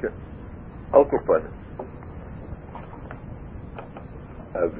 [0.00, 0.08] כן,
[0.92, 1.60] על כל פנים.
[4.54, 4.70] אז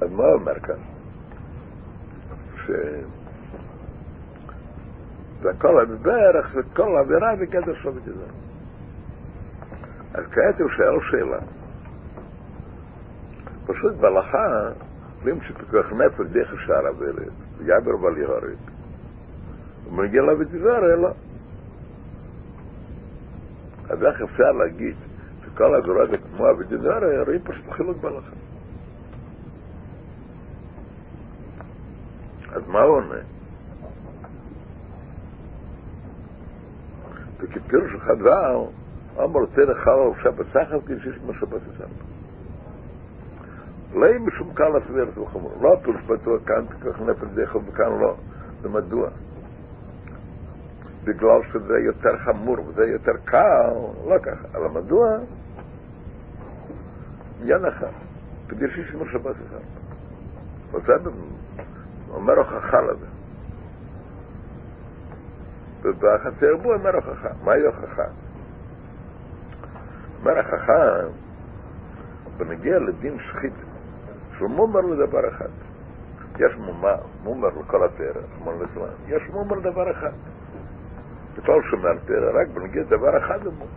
[0.00, 0.78] אז מה אומר כאן?
[2.66, 2.70] ש...
[5.40, 8.45] זה הכל בערך, וכל עבירה בגדר שווה גזר.
[10.16, 11.38] אז כעת הוא שואל שאלה.
[13.66, 14.72] פשוט בהלכה,
[15.16, 18.58] אומרים שפיקוח נפש דרך שער עבירת, ויעבר בל יהורג.
[19.86, 21.10] ומגיע לה ותזהר, לא.
[23.90, 24.96] אז איך אפשר להגיד
[25.44, 28.36] שכל עבירות זה כמו ותזהר, רואים פשוט חילוק בהלכה.
[32.52, 33.22] אז מה הוא עונה?
[37.38, 38.70] וכפירוש אחד ואו,
[39.24, 41.84] אמר תרח חלל שבת סחר כשיש כמו שבת סחר.
[43.94, 45.52] לא יהיה משום קל הסביר את החמור.
[45.60, 48.16] לא פירוש בטוח כאן כך נפל דרך וכאן לא.
[48.62, 49.08] ומדוע?
[51.04, 53.70] בגלל שזה יותר חמור וזה יותר קל,
[54.06, 54.58] לא ככה.
[54.58, 55.08] אלא מדוע?
[57.40, 57.92] עניין אחד.
[58.48, 59.58] כדי שיש כמו שבת סחר.
[60.72, 60.92] וזה
[62.10, 63.06] אומר הוכחה לזה.
[65.82, 67.28] ובחצר בו אומר הוכחה.
[67.44, 68.25] מהי הוכחה?
[70.26, 71.08] אומר החכם,
[72.36, 73.52] בנגיע לדין שחית,
[74.36, 75.48] שהוא מומר לדבר אחד.
[76.38, 80.12] יש מומר, מומר לכל התרא, כמו לסלאם, יש מומר לדבר אחד.
[81.36, 83.70] בכל שומר תרא, רק בנגיע לדבר אחד הוא מומר.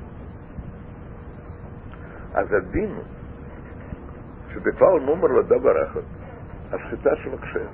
[2.33, 2.95] אז הדין
[4.53, 6.01] שבכלל מומר לדבר אחד,
[6.71, 7.65] השחיטה שלו קשה.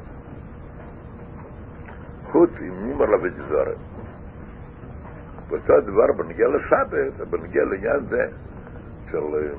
[2.23, 3.77] חוץ אם מומר לבגזורת.
[5.47, 8.27] ואותו הדבר בנגיע לשבת, בנגיע לעניין זה,
[9.11, 9.53] של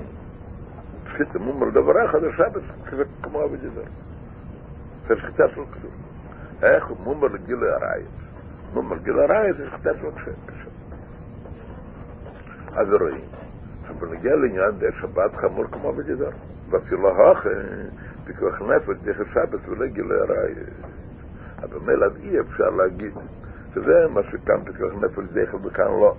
[1.06, 2.62] שחיטה מומר דבר אחד, השבת
[2.96, 3.82] זה כמו אבי דיבר.
[5.06, 5.90] זה שחיטה של כתוב.
[6.62, 8.08] איך מומר לגיל הרעיית?
[8.74, 10.10] מומר לגיל הרעיית זה שחיטה של
[10.46, 10.70] קשה.
[12.72, 13.24] אז רואים
[13.98, 16.30] בנגיע לעניין דה שבת חמור כמו בגדר.
[16.70, 17.38] ואפילו הוך,
[18.24, 20.54] פיקוח נפש, דרך שבת ולא גילה ראי.
[21.62, 23.12] אבל מילא אי אפשר להגיד
[23.74, 26.16] שזה מה שכאן פיקוח נפש דרך וכאן לא.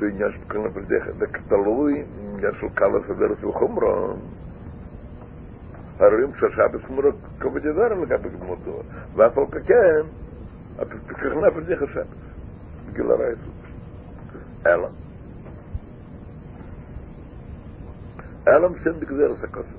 [0.00, 4.16] זה עניין של פיקוח נפש דרך, זה תלוי עניין של קלה סדרת וחומרו.
[5.98, 8.80] הרואים שהשבת חמורה כמו בגדר לגבי גמות דבר.
[9.14, 10.06] ואף על כן,
[11.06, 12.06] פיקוח נפש דרך השבת.
[12.92, 13.34] גילה ראי
[14.66, 14.88] אלא.
[18.48, 19.76] אלא מסיים בגזירת הכסף.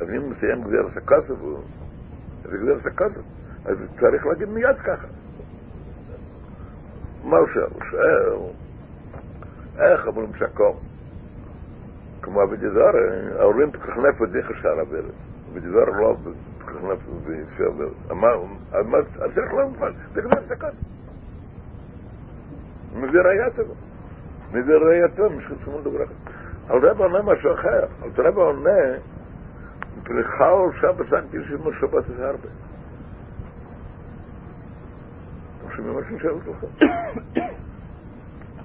[0.00, 1.34] אז אם מסיים גזירת הכסף,
[2.42, 3.20] זה גזירת הכסף,
[3.64, 5.06] אז צריך להגיד מיד ככה.
[7.38, 7.48] הוא
[7.90, 8.52] שואל,
[9.78, 10.72] איך אומרים שהכל?
[12.22, 12.90] כמו בגזר,
[13.38, 15.14] ההורים תכנף את זה חשר עברת.
[15.54, 16.16] בגזר לא
[16.58, 18.10] תכנף את זה שעברת.
[18.10, 18.28] מה,
[18.98, 20.74] אז צריך לא מפעל, זה גזירת הכסף.
[22.96, 23.20] מביא
[23.56, 23.74] טובה.
[24.52, 24.76] מביא
[25.64, 26.14] שמול דבר אחר.
[26.68, 27.84] אבל רב עונה משהו אחר.
[28.04, 28.98] אז רב עונה,
[30.04, 32.48] פריחל שבת אנטי שימו שבת זה הרבה.
[36.18, 36.64] שואל אותך?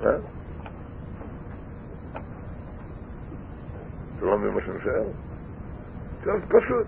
[0.06, 0.18] אה?
[4.18, 5.04] אתה לא מבין מה שאני שואל?
[6.24, 6.88] זה פשוט.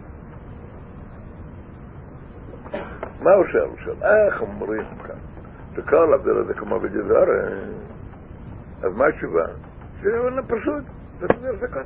[3.22, 3.45] מה הוא?
[3.67, 5.15] הוא שואל, איך אומרים כאן?
[5.74, 7.24] וכל הדבר הזה כמו בגזרה,
[8.84, 9.45] אז מה התשובה?
[10.01, 10.84] זה פשוט.
[11.20, 11.84] זה זקן.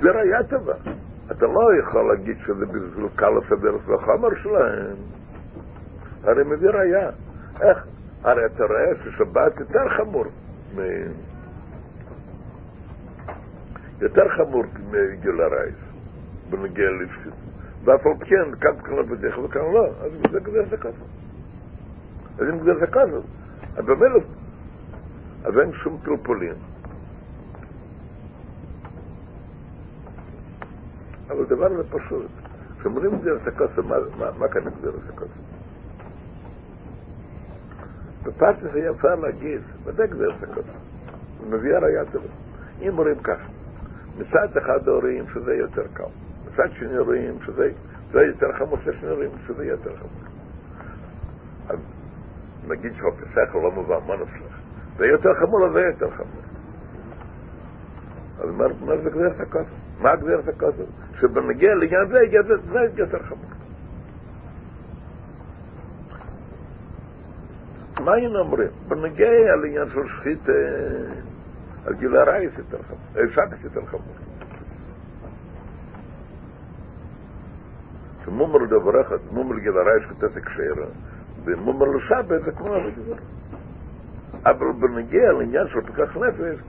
[0.00, 0.74] זה ראייה טובה.
[1.30, 4.96] אתה לא יכול להגיד שזה בשביל קל לסדר את החומר שלהם.
[6.24, 7.10] הרי מביא ראייה.
[7.60, 7.86] איך?
[8.24, 10.24] הרי אתה רואה ששבת יותר חמור
[10.74, 10.78] מ...
[14.00, 15.76] יותר חמור מגיל הרייס,
[16.50, 17.34] בנגיע לפשיט.
[17.84, 21.04] ואף על כן, כאן תקנות בדרך וכאן לא, אז זה גזר זה ככה.
[22.38, 23.16] אז אם גזר זה ככה,
[23.76, 24.20] אז במילא
[25.44, 26.71] אז אין שום פלפולים.
[31.32, 32.26] אבל דבר זה פשוט.
[32.80, 35.40] כשאומרים גזירת הכוסם, מה, מה, מה כאן גזירת הכוסם?
[38.22, 40.78] בפרטס היה אפשר להגיד, ודאי גזירת הכוסם.
[41.38, 42.28] הוא מביא הראייה טובה.
[42.80, 43.48] אם אומרים ככה,
[44.18, 46.04] מצד אחד רואים שזה יותר קל,
[46.46, 47.70] מצד שני רואים שזה
[48.12, 50.22] זה יותר חמור, מצד שני רואים שזה יותר חמור.
[51.68, 51.78] אז
[52.68, 54.56] נגיד שהפסח לא מובן, מה נפשך?
[54.96, 56.42] זה יותר חמור או זה יותר חמור?
[58.38, 59.81] אז מה זה גזירת הכוסף?
[60.02, 60.84] מה גזירת הכוסף?
[61.20, 63.50] שבנגיע לעניין זה, זה יותר חמור.
[68.04, 68.68] מה היינו אומרים?
[68.88, 70.48] בנגיע לעניין של שחית
[71.86, 74.14] על גיל הרייס יותר חמור, שבס יותר חמור.
[78.24, 80.90] שמומר דבר אחד, מומר גיל הרייס כתת הקשר,
[81.44, 83.14] ומומר לשבת זה כמו בגזר.
[84.46, 86.60] אבל בנגיע לעניין של פיקח נפש,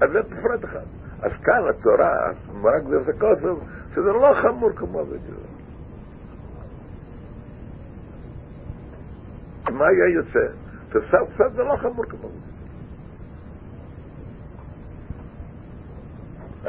[0.00, 1.05] אז זה בפרט אחד.
[1.22, 5.46] אז כאן התורה, מרק דרך הכוסף, שזה לא חמור כמו בגזר.
[9.70, 10.54] מה היה יוצא?
[10.88, 12.56] שסף סף זה לא חמור כמו בגזר.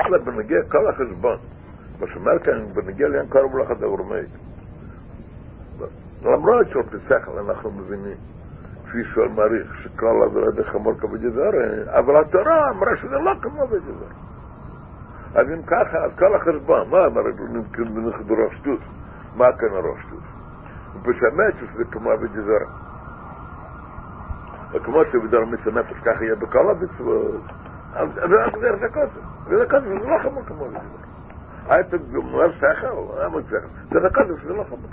[0.06, 1.38] אלא בנגיע כל החשבון,
[2.00, 4.30] מה שאומר כאן, בנגיע לעניין כל מלאכת האורמית.
[6.22, 8.18] למרות שעל פי שכל אנחנו מבינים
[8.88, 11.50] כפי שהוא מעריך, שכל עבירה זה חמור כבגזר,
[11.88, 14.28] אבל התורה אמרה שזה לא כמו בגזר.
[15.38, 17.22] אז אם ככה, אז כל החשבון, מה אמר
[18.28, 18.80] בראש טוס?
[19.36, 20.24] מה כאן הראש טוס?
[20.96, 22.66] ובשמת שזה כמו בגזר.
[24.72, 27.42] וכמו שבדור נפש ככה יהיה בכל המצוות,
[27.94, 29.20] אז זה זה כוסף.
[29.46, 30.80] וזה כוסף, זה לא חמור כמו בגזר.
[31.70, 34.00] הייתה גמר שכל, למה שכל?
[34.02, 34.90] זה כוסף, זה לא חמור.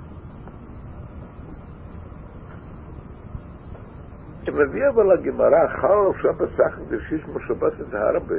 [4.48, 8.34] מביא אבל הגמרא, חל שבת סחר דשיש משבת את הרבה.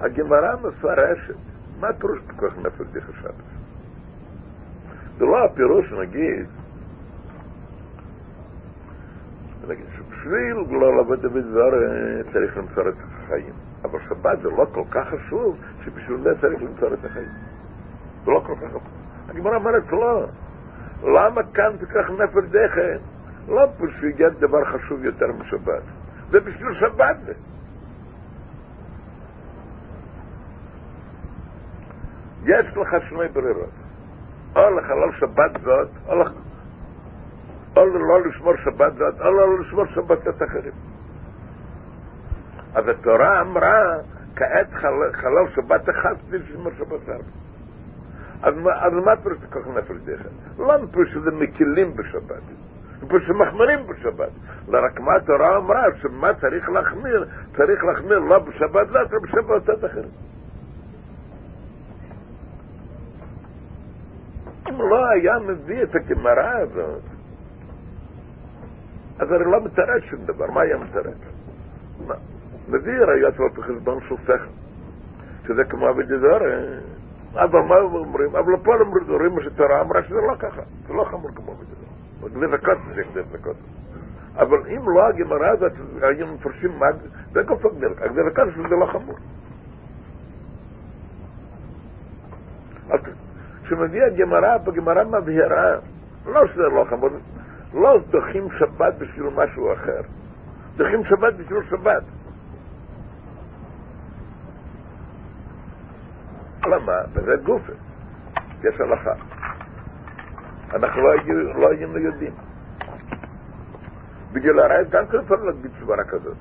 [0.00, 1.34] הגמרא מפרשת,
[1.80, 3.34] מה פירוש פיקוח נפש השבת?
[5.18, 6.46] זה לא הפירוש, נגיד,
[9.68, 11.70] נגיד שבשביל לא לעבוד בדבר
[12.32, 13.54] צריך למצוא את החיים.
[13.84, 17.28] אבל שבת זה לא כל כך חשוב, שבשביל זה צריך למצוא את החיים.
[18.24, 18.82] זה לא כל כך חשוב.
[19.28, 20.26] הגמרא אומרת לא.
[21.02, 22.78] למה כאן פיקוח נפש דרך?
[23.48, 25.82] לא בשביל דבר חשוב יותר משבת,
[26.30, 27.32] זה בשביל שבת זה.
[32.44, 33.70] יש לך שני ברירות,
[34.56, 36.32] או לחלל שבת זאת, או, לח...
[37.76, 40.72] או לא לשמור שבת זאת, או לא לשמור שבתות אחרים.
[42.74, 43.98] אז התורה אמרה,
[44.36, 47.24] כעת חלל, חלל שבת אחת, לשמור שבת אחת.
[48.42, 48.54] אז
[49.04, 50.26] מה פירוש כוח נפש דרך?
[50.58, 52.42] למה פירוש שזה מקלים בשבת?
[53.08, 54.30] פירוש שמחמירים בשבת.
[54.68, 57.28] רק מה התורה אמרה, שמה צריך להחמיר?
[57.56, 60.29] צריך להחמיר לא בשבת, לא בשבתות אחרות.
[64.68, 67.02] אם לא היה מביא את הגמרא הזאת,
[69.18, 71.18] אז הרי לא מתרץ שום דבר, מה היה מתרץ?
[72.68, 74.50] מביא ראיות על חשבון של שכל,
[75.46, 76.78] שזה כמו בדיזורי.
[77.34, 78.36] אבל מה אומרים?
[78.36, 82.46] אבל פה אומרים מה שתורה אמרה שזה לא ככה, זה לא חמור כמו בדיזורי.
[82.46, 83.58] גדל הקוטן זה גדל הקוטן.
[84.34, 86.86] אבל אם לא הגמרא הזאת, היו מפרשים מה,
[87.32, 89.16] זה כל פעם גדל, הגדל הקוטן שזה לא חמור.
[93.70, 95.74] כשמביא הגמרא, בגמרא מבהירה,
[96.26, 97.10] לא שזה לא חמור,
[97.74, 100.00] לא דוחים שבת בשביל משהו אחר.
[100.76, 102.02] דוחים שבת בשביל שבת.
[106.66, 106.92] למה?
[107.12, 107.72] וזה גופה.
[108.64, 109.12] יש הלכה.
[110.74, 111.14] אנחנו לא,
[111.54, 112.34] לא היינו יודעים.
[114.32, 116.36] בגלל הרעיון גם כן אפשר להגיד סברה כזאת.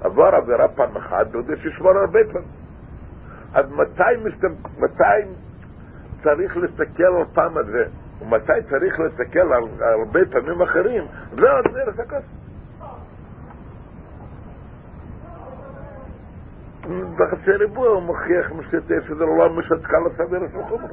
[0.00, 2.48] עבר עבירה פעם אחת, ועוד יש לשמור הרבה פעמים.
[3.54, 4.44] אז מתי, מסת...
[4.78, 5.42] מתי
[6.22, 7.84] צריך להסתכל על פעם הזה,
[8.20, 12.42] ומתי צריך להסתכל על הרבה פעמים אחרים, זה עוד דרך הכסף.
[17.16, 20.92] בחצי ריבוע הוא מוכיח משתתף שזה לא משתקה לסדר של חומר.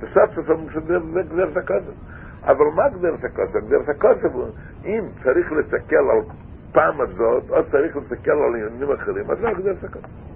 [0.00, 1.00] בסוף סוף הוא משדר
[1.32, 1.92] גדרת הכסף.
[2.42, 3.58] אבל מה גדרת הכסף?
[3.66, 4.48] גדרת הכסף הוא,
[4.84, 6.20] אם צריך להסתכל על
[6.72, 10.35] פעם הזאת, או צריך להסתכל על עניינים אחרים, אז זה גדרת הכסף.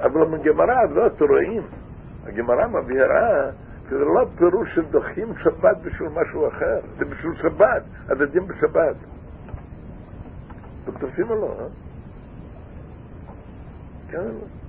[0.00, 1.62] אבל בגמרא הזאת רואים,
[2.24, 3.50] הגמרא מבהירה
[3.88, 8.96] שזה לא פירוש שדוחים שבת בשביל משהו אחר, זה בשביל שבת, הדין בשבת.
[10.84, 11.66] אתם תופסים או לא, אה?
[14.10, 14.60] כן או לא?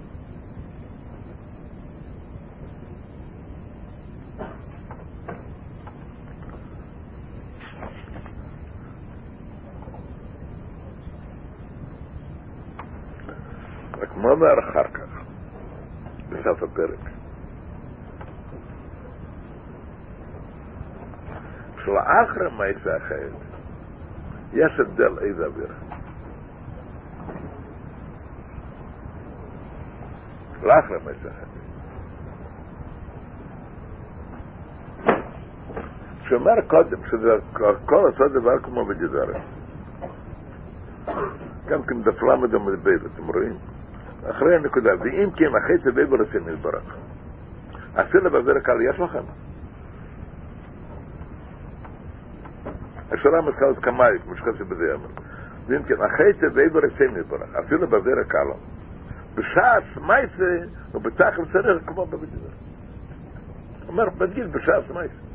[14.02, 15.01] רק מה אומר אחר כך?
[16.42, 17.00] בסוף הפרק.
[21.86, 23.46] שלאחר מעשה החטא
[24.54, 25.76] יש הבדל איזה אווירה.
[30.64, 31.62] לאחר מעשה החטא.
[36.22, 37.32] שאומר קודם שזה
[37.86, 39.40] כל אותו דבר כמו בגזרה.
[41.68, 43.71] גם כן דפלם אדם מדבר, אתם רואים?
[44.30, 46.96] אחרי הנקודה, ואם כן, אחרי צווי ברסים יתברך.
[47.96, 49.24] אפילו בברק על יש לכם.
[53.12, 55.08] השאלה מסכלת כמאי, כמו שכתוב בזה אמר.
[55.68, 58.56] ואם כן, אחרי צווי ברסים יתברך, אפילו בברק עלו.
[59.36, 62.50] בשעס מייסה, ובתחל צריך כמו בבדידה.
[63.88, 65.31] אומר, בדגיל, בשעס מייסה.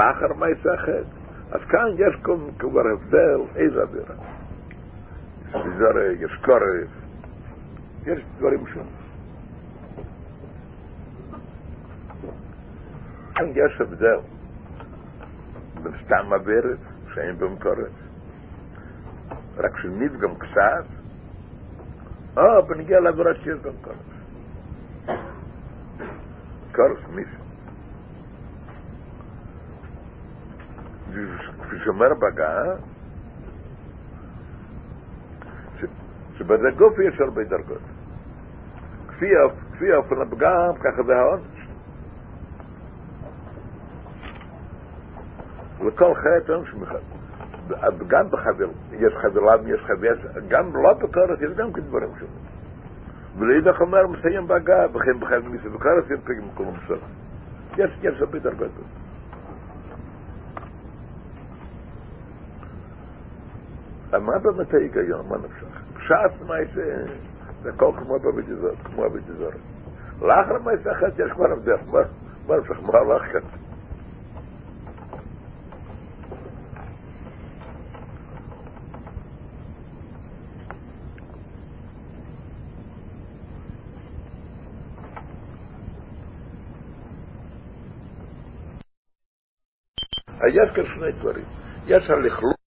[0.00, 1.20] לאחר מעשה החטא.
[1.50, 2.16] אז כאן יש
[2.58, 4.14] כבר הבדל איזה אווירה.
[5.48, 6.90] יש ביזרה, יש קורף,
[8.06, 8.92] יש דברים שונים.
[13.34, 14.18] כאן יש הבדל
[15.82, 16.78] בין סתם אווירת
[17.14, 17.92] שאין בהם קורף,
[19.56, 20.84] רק שנדגם קצת,
[22.36, 24.10] או בנגיע לאווירת שיש בהם קורף.
[26.72, 27.49] קורף מיסו.
[31.62, 32.62] כפי שאומר בגה,
[36.38, 37.82] שבזה גוף יש הרבה דרגות.
[39.08, 41.60] כפי אופן הפגם, ככה זה העונש.
[45.80, 46.98] לכל חטא עונש מחד.
[48.06, 52.34] גם בחבר, יש חבילה ויש חבר, גם לא בקורת, יש גם כדברים שונים.
[53.38, 57.00] ולאידך אומר, מסיים בגה, וכן בחבר מיסה, בקורת יש פגם כל המסורת.
[57.78, 58.70] יש הרבה דרגות.
[64.18, 65.28] מה באמת ההיגיון?
[65.28, 65.82] מה נפשך?
[65.94, 67.14] פשט מייסה,
[67.62, 69.50] זה הכל כמו בבדיזור, כמו בבדיזור.
[70.20, 72.00] לאחר מייסה אחת יש כבר הבדל,
[72.46, 72.82] מה נפשך?
[72.82, 73.60] מה הלך כאן?
[90.48, 91.44] יש כאן שני דברים.
[91.86, 92.59] יש הלכלוך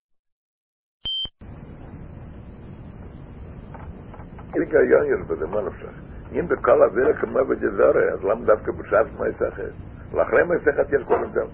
[4.75, 5.89] היגיון יש בזה, מה נפשך?
[6.31, 9.73] אם בכל אווירה כמו בג'זורי, אז למה דווקא בשעת מויסחת?
[10.13, 11.47] לאחרי מויסחת יש כל הבדל.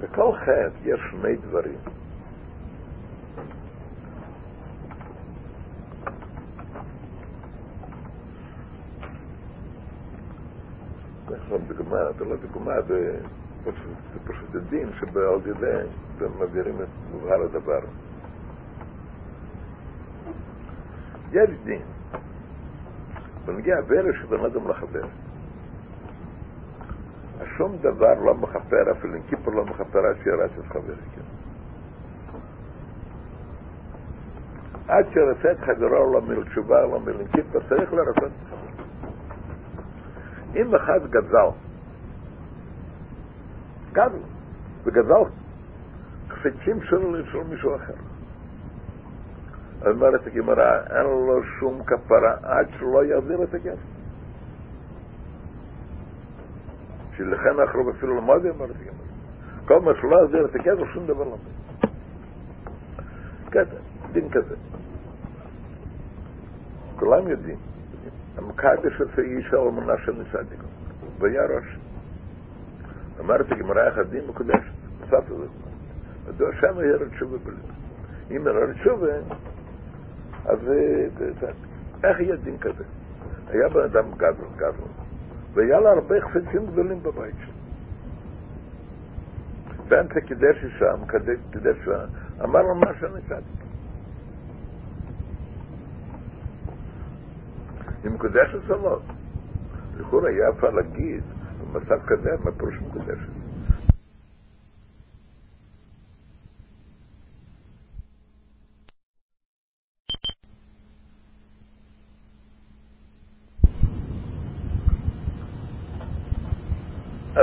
[0.00, 1.78] בכל חטא יש שני דברים.
[11.28, 13.20] עכשיו דוגמה, זה לא דוגמה, זה
[14.24, 15.88] פשוט דין שבעל ידי
[16.38, 17.80] מעבירים את מובהר הדבר.
[21.32, 21.82] יש דין,
[23.44, 25.08] בנגיע עבירה שבן אדם לחבר.
[27.56, 30.94] שום דבר לא מכפר, אפילו אם כיפר לא מכפר עד שירץ את חברי.
[34.88, 38.86] עד שירצה את חברו לא מיל תשובה, לא מיל כיפר, צריך לרצות את חברו.
[40.54, 41.65] אם אחד גזל,
[43.96, 44.18] גזל,
[44.84, 45.30] וגזל
[46.28, 47.94] חפצים שלו של מישהו אחר.
[49.86, 53.96] אומרת הגמרא, אין לו שום כפרה עד שלא יחזיר את הכסף.
[57.16, 59.06] שלכן אנחנו אפילו למדנו, אמרתי גמרא.
[59.66, 61.36] כל מה שלא יחזיר את הכסף, שום דבר לא
[63.50, 63.78] כזה,
[64.12, 64.54] דין כזה.
[66.98, 67.58] כולם יודעים.
[68.36, 70.60] המקדש עשה איש אלמנה של נסדיק,
[71.18, 71.75] והיה ראש.
[73.20, 75.46] אמרתי גמרא אחד דין מקודש, נוסף לזה.
[76.28, 77.70] מדוע שם היה רצ'ובה בלב.
[78.30, 79.36] אם היה רצ'ובה,
[80.44, 80.70] אז
[82.04, 82.84] איך יהיה דין כזה?
[83.48, 84.88] היה בן אדם גדול, גדול,
[85.54, 87.52] והיה לה הרבה חפצים גדולים בבית שלו.
[89.88, 91.06] באמצע קידש שם,
[91.50, 91.92] קידש שם,
[92.44, 93.66] אמר לו מה שאני צדיק.
[98.02, 99.00] היא מקודשת או לא?
[99.96, 101.22] לכאורה היה אפשר להגיד,
[101.72, 103.46] במצב כזה, מה פירוש מקודשת?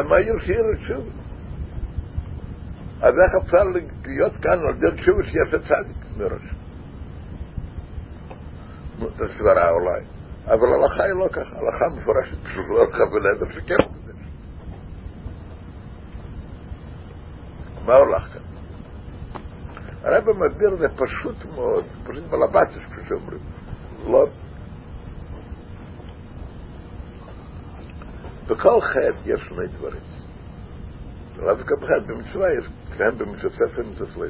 [0.10, 1.10] מה יושיר שוב?
[3.02, 3.64] אז איך אפשר
[4.06, 6.42] להיות כאן על דרך שוב שיעשה צדיק מראש?
[9.00, 10.06] זו סברה אולי.
[10.46, 14.03] אבל הלכה היא לא ככה, הלכה מפורשת פשוט לא הלכה בנדר שכן
[17.84, 17.88] מקודשת.
[17.88, 18.42] מה הולך כאן?
[20.04, 23.40] הרב מסביר זה פשוט מאוד, פשוט מלבטש, כפי שאומרים.
[24.08, 24.26] לא...
[28.48, 30.02] בכל חטא יש שני דברים.
[31.38, 32.66] לאו דווקא בחטא, במצווה יש,
[32.98, 34.28] כן, במצווה ספר מצווה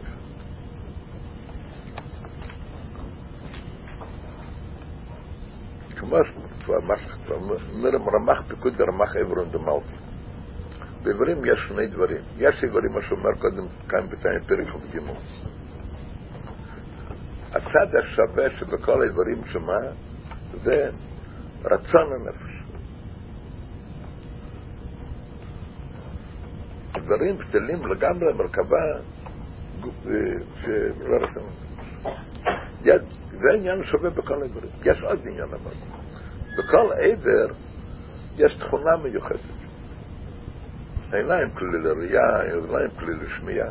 [5.95, 6.17] כמו
[8.87, 9.23] רמח
[11.03, 12.21] בעברים יש שני דברים.
[12.37, 14.99] יש עברים, מה שאומר קודם כאן בתנאי פרק כ"ג.
[17.51, 19.77] הצד השווה שבכל העברים שמה
[20.63, 20.89] זה
[21.65, 22.63] רצון הנפש.
[26.91, 28.77] דברים בטלים לגמרי מרכבה
[30.61, 31.49] שלא רצון.
[33.31, 34.71] זה עניין שווה בכל העברים.
[34.83, 35.85] יש עוד עניין אמרנו.
[36.57, 37.53] בכל עבר
[38.37, 39.52] יש תכונה מיוחדת.
[41.21, 43.67] להם כלי לראייה, להם כלי לשמיעה.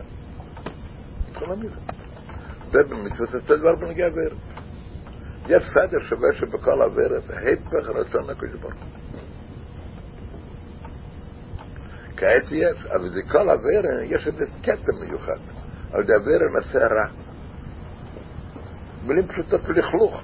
[1.32, 1.95] תכונה מיוחדת.
[2.70, 4.32] זה במצוות את הדבר בנגיע עברת.
[5.49, 8.74] יש סדר שווה שבכל עברת, ההפך רצון הקדוש ברוך
[12.22, 15.38] כעת יש, אבל זה כל עברת, יש איזה קטע מיוחד.
[15.93, 17.09] אבל זה עברת נעשה רע.
[19.07, 20.22] מילים פשוטות לכלוך.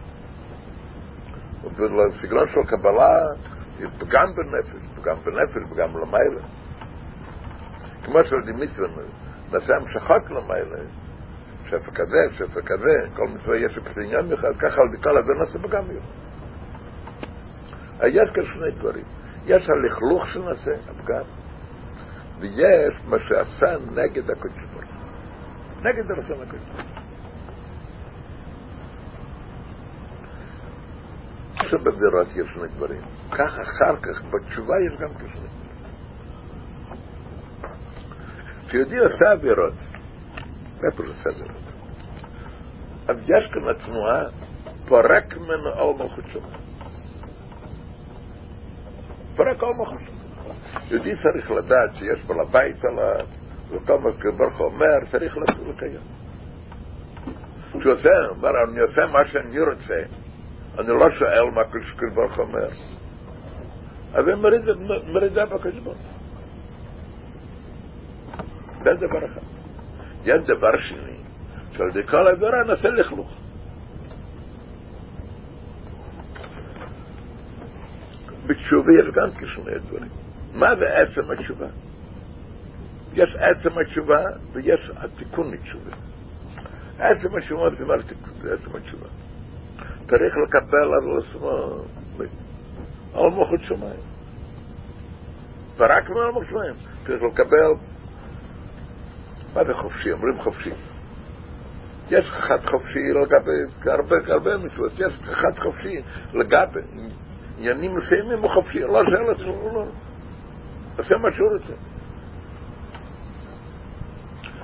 [1.64, 3.18] ובסגנון של קבלה,
[3.98, 6.57] פגם בנפש, פגם בנפש, פגם למעלה.
[8.08, 8.88] כמו של מצווה,
[9.52, 10.84] נעשה המשכות למעלה,
[11.66, 15.88] שפע כזה, שפע כזה, כל מצווה יש עניין אחד, ככה על בכל אוויר נעשה פגם
[15.88, 16.08] מיוחד.
[18.06, 19.04] יש כאן שני דברים.
[19.44, 21.24] יש הלכלוך שנעשה, הפגם,
[22.40, 24.84] ויש מה שעשה נגד הקודש ברוך
[25.82, 26.98] נגד הרצון הקודש ברוך
[31.54, 33.00] עכשיו בבירות יש שני דברים.
[33.30, 35.47] כך אחר כך, בתשובה יש גם כשני
[38.68, 38.86] דברים.
[38.86, 39.74] כשיהודי עושה עבירות,
[40.86, 41.62] איפה זה עושה עבירות?
[43.08, 44.24] אז יש כאן התנועה,
[44.88, 46.58] פורק ממנו על מלכות שמה.
[49.36, 50.18] פורק על מלכות שמה.
[50.90, 53.26] יהודי צריך לדעת שיש בעל הבית עליו,
[53.70, 56.00] וכל מה שברוך אומר, צריך לקיים.
[57.78, 60.02] כשהוא עושה, אומר, אני עושה מה שאני רוצה,
[60.78, 62.68] אני לא שואל מה קדוש ברוך אומר.
[64.12, 64.34] אבל
[65.12, 66.17] מרידה בקדוש ברוך.
[68.94, 69.40] זה דבר אחד.
[70.24, 71.16] יש דבר שני,
[71.72, 73.40] שעל ידי כל עבירה נעשה לכלוך.
[78.46, 80.10] בתשובה יש גם כשני דברים.
[80.54, 81.66] מה זה עצם התשובה?
[83.12, 84.22] יש עצם התשובה
[84.52, 85.96] ויש התיקון לתשובה.
[86.98, 89.08] עצם התשובה זה מה תיקון, זה עצם התשובה.
[90.06, 91.50] צריך לקבל על עצמו,
[93.14, 94.00] על מוחות שמיים.
[95.76, 96.74] ורק מעל מוחות שמיים.
[97.06, 97.87] צריך לקבל,
[99.54, 100.12] מה זה חופשי?
[100.12, 100.70] אומרים חופשי.
[102.10, 106.80] יש חד חופשי לגבי הרבה, הרבה מצוות, יש חד חופשי לגבי
[107.58, 109.84] עניינים מסוימים הוא חופשי, לא שואל את זה, לא.
[110.98, 111.72] עושה מה שהוא רוצה.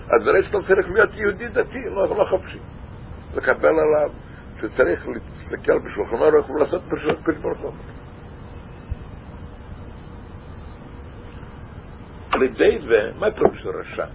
[0.04, 2.58] אז ברגע שאתה צריך להיות יהודי דתי, לא, לא חופשי.
[3.34, 4.10] לקבל עליו
[4.60, 7.74] שצריך להסתכל בשולחן ערוך ולעשות פרשת פרשת
[12.32, 14.06] על ידי זה, מה פירוש רשע?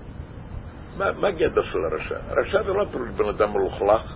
[1.00, 2.18] מה, גדר של הרשע?
[2.30, 4.16] רשע זה לא פירוש בן אדם מלוכלך.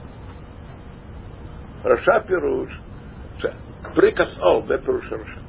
[1.86, 2.80] רשע פירוש
[3.96, 5.42] פריקס אול, זה פירוש הרשע.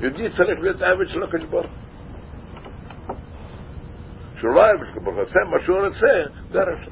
[0.00, 1.66] יהודי צריך להיות עבד של הקדוש
[4.36, 6.90] שהוא לא עבד של הקדוש ברוך עושה מה שהוא רוצה, זה הרשע.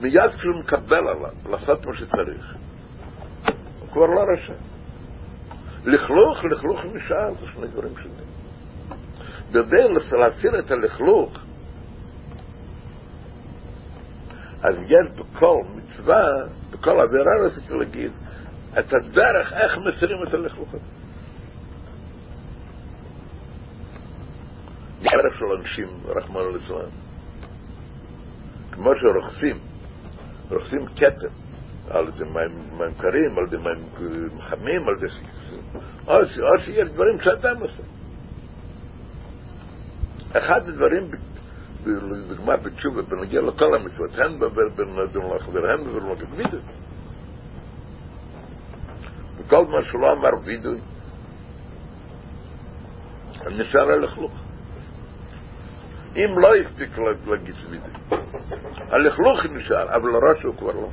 [0.00, 2.54] מיד כשהוא מקבל עליו לעשות מה שצריך,
[3.80, 4.54] הוא כבר לא רשע.
[5.84, 8.11] לכלוך, לכלוך נשאר, זה שני דברים שונים.
[9.52, 11.38] כדי להסיר את הלכלוך,
[14.62, 16.24] אז יש בכל מצווה,
[16.70, 18.12] בכל עבירה רציתי להגיד,
[18.78, 20.84] את הדרך איך מסירים את הלכלוך הזה.
[25.00, 26.90] דרך של אנשים, רחמנו ליצלן.
[28.72, 29.56] כמו שרוחסים,
[30.50, 31.28] רוחסים כתר,
[31.90, 33.84] על ידי מים קרים, על ידי מים
[34.40, 35.12] חמים, על ידי...
[36.06, 36.14] או
[36.60, 37.82] שיש דברים שאדם עושה.
[40.32, 41.10] אחד הדברים
[41.86, 46.60] לדוגמה בתשובה, בנגיע לכל המצוות, הן בין אדם לחבר, הן בבין לא וידוי.
[49.36, 50.80] וכל מה שלא אמר וידוי,
[53.46, 54.32] נשאר הלכלוך.
[56.16, 58.18] אם לא הספיק להגיד וידוי,
[58.76, 60.88] הלכלוך נשאר, אבל הראש הוא כבר לא.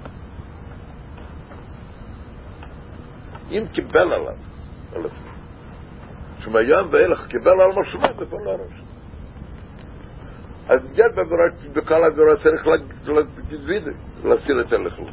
[3.51, 4.37] אם קיבל עליו,
[4.95, 5.29] על עצמו,
[6.39, 8.88] שמהיום ואילך קיבל על משמע, זה כבר לא הראש.
[10.69, 10.79] אז
[11.15, 13.93] בעבירות, בכל עבירות צריך להגיד וידוי,
[14.23, 15.09] להסיר את הלכלוך.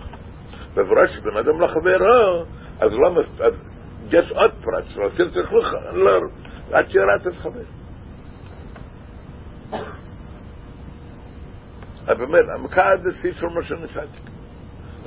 [0.74, 2.44] בעבירות שבן אדם לחברו,
[2.80, 3.20] אז למה,
[4.10, 6.20] יש עוד פרט, להסיר את הלכלוך, לא,
[6.72, 6.86] עד
[7.26, 7.60] את חבר.
[12.06, 14.18] אבל באמת, המכה עד הסעיף של מה שנצאתי.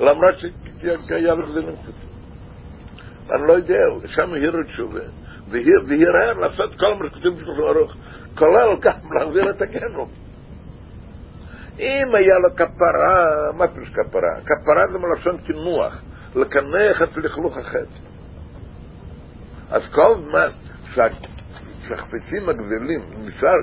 [0.00, 0.34] למרות
[1.08, 1.92] שהיה לו גדולים קצת.
[3.34, 5.00] אני לא יודע, שם הירו תשובה,
[5.48, 7.94] והירר לעשות כל מה שכתוב בשביל ארוך,
[8.38, 10.10] כולל גם להחזיר את הגנום.
[11.80, 14.40] אם היה לו כפרה, מה פירוש כפרה?
[14.44, 16.02] כפרה זה מלשון קינוח,
[16.34, 17.98] לקנח את לכלוך החטא.
[19.70, 20.48] אז כל זמן
[21.80, 23.56] שהחפצים הגדולים נשאר,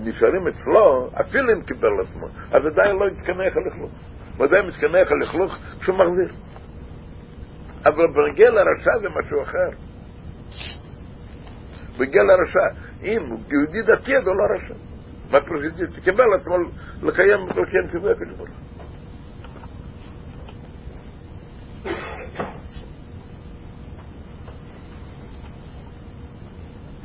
[0.00, 3.92] נשארים אצלו, אפילו אם קיבל עצמו, אז עדיין לא יתקנח הלכלוך.
[4.38, 6.36] ודאי מתקנח הלכלוך כשהוא מחזיר.
[7.84, 9.70] אבל בנגיע לרשע זה משהו אחר.
[11.98, 14.85] בנגיע לרשע, אם הוא יהודי דתי, אז הוא לא רשע.
[15.30, 15.64] מה פירוש
[15.96, 16.56] תקבל עצמו
[17.02, 18.48] לקיים, לקיים ציווי הקדוש ברוך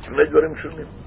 [0.02, 1.01] שני דברים שונים.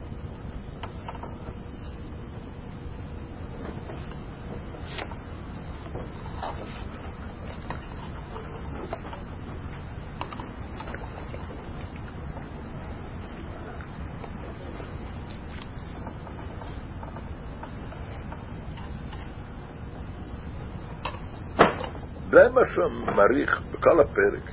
[22.35, 24.51] זה מה שמעריך בכל הפרק,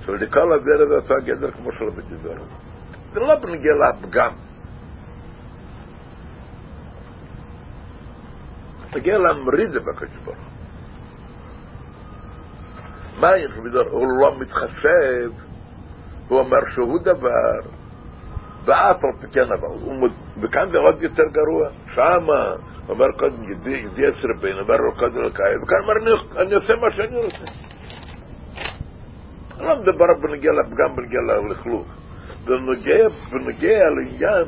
[0.00, 2.46] שלכל הדרך זה אותו גדר כמו של הבדידור.
[3.12, 4.32] זה לא בנגיע לפגם.
[8.96, 10.36] נגיע למרידה בקדוש ברוך
[13.20, 13.88] מה יש בדידור?
[13.90, 15.30] הוא לא מתחשב,
[16.28, 17.70] הוא אומר שהוא דבר,
[18.66, 19.68] ואף על פי כן אבל,
[20.40, 22.54] וכאן זה עוד יותר גרוע, שמה
[22.88, 27.16] אומר קודם ידי עשר בין, אומר לו קודם לקיים, וכאן אומר אני עושה מה שאני
[27.16, 27.52] רוצה.
[29.58, 31.86] אני לא מדבר בנגיע לפגם, בנגיע ללכלוך.
[32.44, 34.44] בנגיע, בנגיע לעניין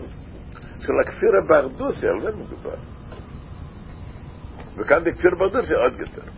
[0.80, 2.76] של הכפירה בארדוסיה, על זה מדובר.
[4.76, 6.30] וכאן בכפיר בארדוסיה עוד יותר.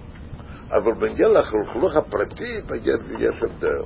[0.71, 2.61] אבל בנגיע ללכלוך הפרטי,
[3.19, 3.83] יש הבדל.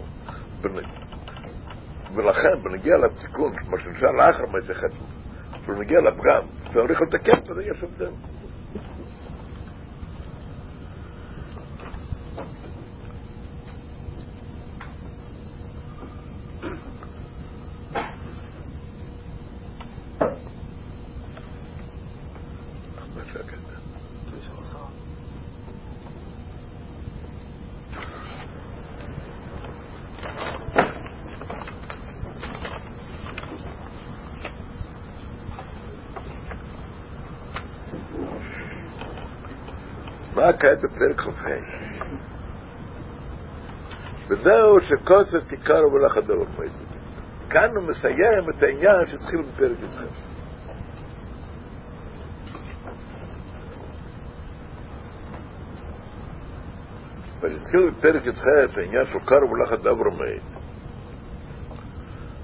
[2.14, 6.42] ולכן, בנגיע לתיקון, מה שנשאר לאחר מה זה חטא, מגיע לפגם,
[6.72, 8.10] צריך לתקן, וזה יש הבדל.
[40.34, 41.50] מה כעת בפרק כ"ה?
[44.28, 46.94] וזהו שקוצר תיקר ולך הדרך מועצת.
[47.50, 50.02] כאן הוא מסיים את העניין שהתחיל בפרק י"ח.
[57.40, 58.44] והתחיל בפרק י"ח
[58.76, 60.64] העניין של קר ולך הדבר מועצת.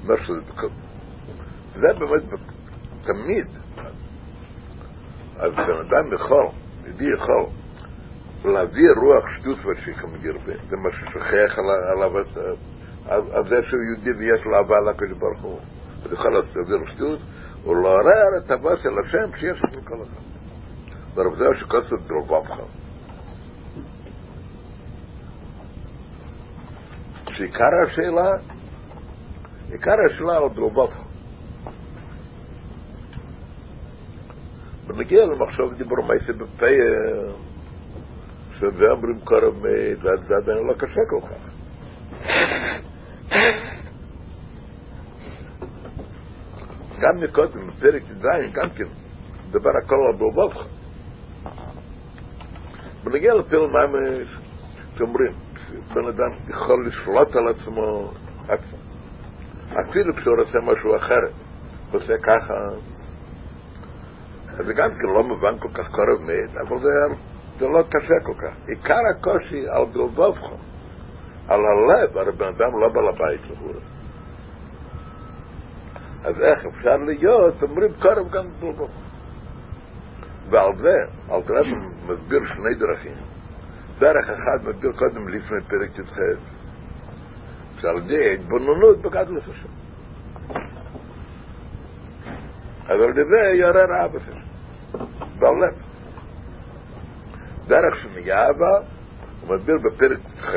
[0.02, 0.40] אומר שזה
[1.74, 2.22] זה באמת
[3.02, 3.46] תמיד
[5.36, 6.46] אז בן אדם יכול,
[6.86, 7.59] ידי יכול
[8.44, 12.18] להביא רוח שטות ושיקם גרבה, זה מה ששכח עליו
[13.08, 15.60] על זה שהוא יהודי ויש לו אהבה לקדוש ברוך הוא.
[16.04, 17.18] הוא יכול להביא שטות
[17.64, 20.30] ולעורר את אהבה של השם שיש לנו כל אחד.
[21.14, 22.60] ורב זהו שכוסף דרובבך.
[27.32, 28.30] שעיקר השאלה,
[29.70, 30.96] עיקר השאלה הוא דרובבך.
[34.86, 36.66] ונגיע למחשוב דיבור מייסי בפה
[39.24, 41.50] קורב מת, וזה עדיין לא קשה כל כך.
[47.00, 48.84] גם מקודם, בפרק ט"ז, גם כן,
[49.50, 50.66] דבר הכל על בובובך.
[53.04, 54.28] ונגיע לפיל ממש,
[54.98, 55.32] שאומרים,
[55.94, 58.12] בן אדם יכול לשלוט על עצמו,
[59.88, 61.20] אפילו כשהוא עושה משהו אחר,
[61.92, 62.54] עושה ככה,
[64.58, 67.16] אז זה גם כן לא מובן כל כך קרוב מת, אבל זה,
[67.60, 68.56] זה לא קשה כל כך.
[68.66, 70.42] עיקר הקושי על גלבובך,
[71.48, 73.72] על הלב, הרי בן אדם לא בעל הבית לחור.
[76.24, 78.90] אז איך אפשר להיות, אומרים קרוב גם גלבובך.
[80.50, 80.96] ועל זה,
[81.28, 81.60] על תראה
[82.06, 83.14] מסביר שני דרכים.
[83.98, 86.18] דרך אחד מסביר קודם לפני פרק י"ח,
[87.80, 89.68] שעל ידי התבוננות בגדלת השם.
[92.86, 94.40] אבל זה יעורר שלו.
[95.38, 95.89] בלב.
[97.70, 98.74] דרך שמייאבה,
[99.40, 100.54] הוא מסביר בפרק ח'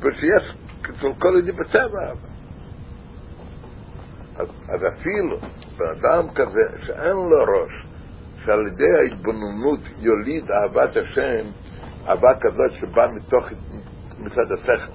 [0.00, 2.28] ושיש אצל כל ידי בטבע אהבה.
[4.68, 5.38] אז, אפילו
[5.76, 7.86] באדם כזה שאין לו ראש,
[8.44, 11.46] שעל ידי ההתבוננות יוליד אהבת השם,
[12.06, 13.48] אהבה כזאת שבאה מתוך,
[14.18, 14.92] מצד השכל.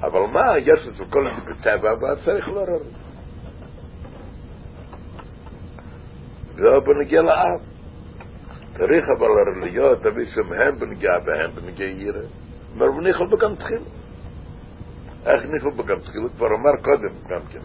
[0.00, 2.90] אבל מה, יש אצל כל ידי בטבע אהבה, צריך לעורר את זה.
[6.54, 7.77] זה בנגיע לאב.
[8.78, 9.28] צריך אבל
[9.66, 12.20] להיות אבי שמהם בנגיע בהם בנגיע ירא.
[12.74, 13.82] אומר, וניחל בגם תחיל.
[15.26, 16.20] איך ניחל בגם תחיל?
[16.20, 17.60] הוא כבר אמר קודם גם כן.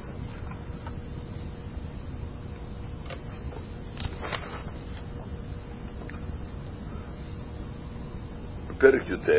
[8.70, 9.30] בפרק י"ט,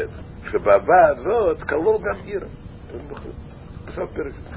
[0.51, 2.47] שבאהבה הזאת כלול גם עיר.
[3.87, 4.55] בסוף פרק י"ט.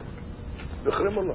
[0.84, 1.34] זוכרים או לא?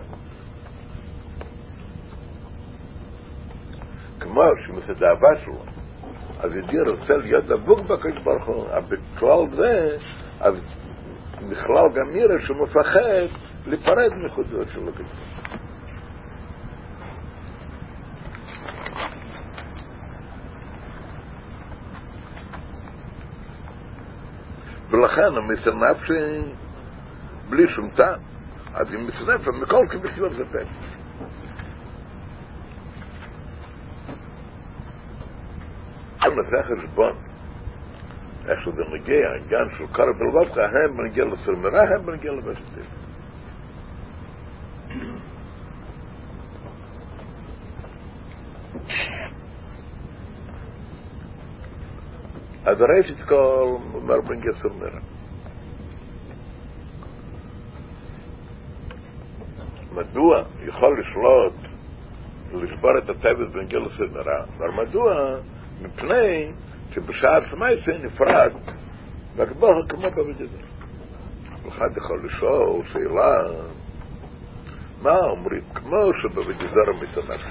[4.21, 5.72] כמו שמסד האהבה שלו,
[6.43, 9.97] אז ידי רוצה להיות דבוק בקדוש ברוך הוא, אבל בכלל זה,
[10.41, 10.55] אז
[11.51, 15.07] בכלל גם נראה שהוא מפחד להיפרד מחודות של הקדוש
[24.91, 26.09] ולכן המסנף
[27.51, 28.21] בלי שום טעם,
[28.75, 31.02] אז אם מסנף, מכל כבסיור זה פסח.
[36.25, 37.13] גם לפי חשבון,
[38.49, 43.03] איך שזה מגיע, העניין של קרב בלבבך, הם מגיע לסרמרה, הם מגיע לבשתים.
[52.65, 55.01] אז ראשית כל, אומר בן סרמרה.
[59.95, 61.55] מדוע יכול לשלוט,
[62.53, 64.45] לשבור את הטבע בין גיל לסרמרה?
[64.59, 65.15] אבל מדוע
[65.83, 66.53] מפני
[66.91, 68.53] שבשעת סמייסה נפרד
[69.37, 70.59] והקדוש כמו בבדידה.
[71.69, 73.37] אחד יכול לשאול שאלה
[75.03, 75.63] מה אומרים?
[75.75, 77.47] כמו שבבדידה מתנ"ך.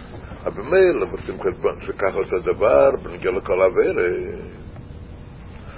[0.45, 4.07] אבל מילא עושים חשבון שככה אותו דבר בנגיע לכל עבירה.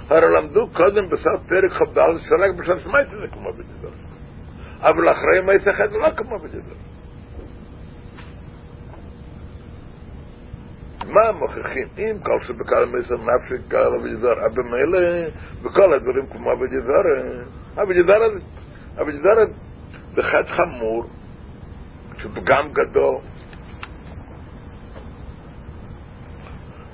[0.08, 1.98] הרי למדו קודם בסוף פרק כ"ד
[2.28, 3.96] שרק בשעת סמייסה זה כמו בדידה.
[4.80, 6.74] אבל אחרי מייסה חד זה לא כמו בדידה.
[11.08, 11.88] מה מוכיחים?
[11.98, 15.28] אם כל שבקל מסר נפשי קל אבל במילא
[15.62, 16.50] בכל הדברים כמו
[16.84, 18.20] זר,
[18.96, 19.44] עבד זר
[20.14, 21.04] זה חטא חמור,
[22.18, 23.18] שפגם גדול,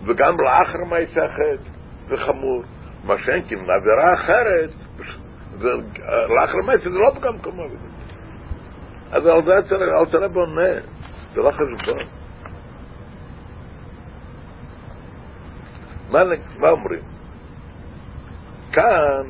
[0.07, 1.71] וגם לאחר מה יצחת
[2.07, 2.63] זה חמור.
[3.05, 4.71] מה שאין כי מעבירה אחרת,
[6.37, 7.77] לאחר מה זה לא פגם כמו עבד.
[9.13, 10.71] אז על זה על זה בונה,
[11.33, 12.20] זה לא חשבון.
[16.11, 17.03] מה, אומרים?
[18.73, 19.27] כאן,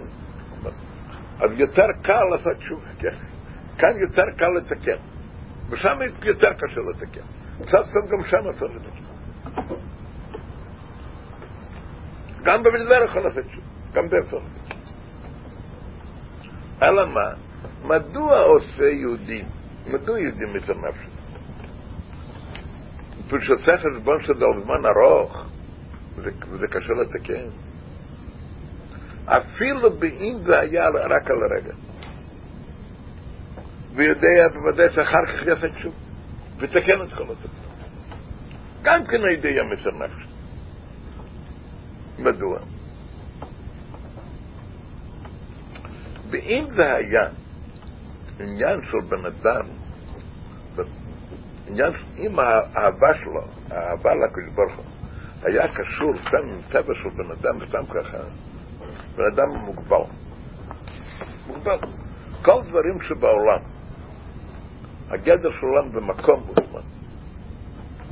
[1.41, 3.14] אז יותר קל לעשות תשובה, כן.
[3.78, 5.03] כאן יותר קל לתקן,
[5.70, 7.26] ושם יותר קשה לתקן.
[7.62, 9.11] קצת סוף גם שם אפשר לתקן.
[12.43, 14.76] גם בבלבר יכול לעשות תשובה, גם באפשר לתקן.
[16.83, 17.31] אלא מה?
[17.85, 19.45] מדוע עושה יהודים?
[19.87, 21.11] מדוע יהודים מצר נפשי?
[23.26, 25.50] בשביל שעושה חשבון שזה על זמן ארוך,
[26.17, 27.49] וזה קשה לתקן.
[29.25, 31.75] אפילו באם זה היה רק על הרגע.
[33.95, 35.95] ויודע בוודאי שאחר כך יעשה תשוב,
[36.59, 37.61] ותקן את כל התקן.
[38.83, 40.27] גם כן הידיעה מסר נפש.
[42.19, 42.59] מדוע?
[46.31, 47.29] ואם זה היה
[48.41, 49.67] עניין של בן אדם,
[51.67, 53.41] עניין, אם האהבה שלו,
[53.71, 54.85] האהבה לקדוש ברוך הוא,
[55.43, 58.18] היה קשור סתם עם טבע של בן אדם, סתם ככה,
[59.16, 59.97] בן אדם מוגבל.
[61.47, 61.78] מוגבל.
[62.43, 63.62] כל דברים שבעולם,
[65.11, 66.80] הגדר של עולם במקום הוא זמן.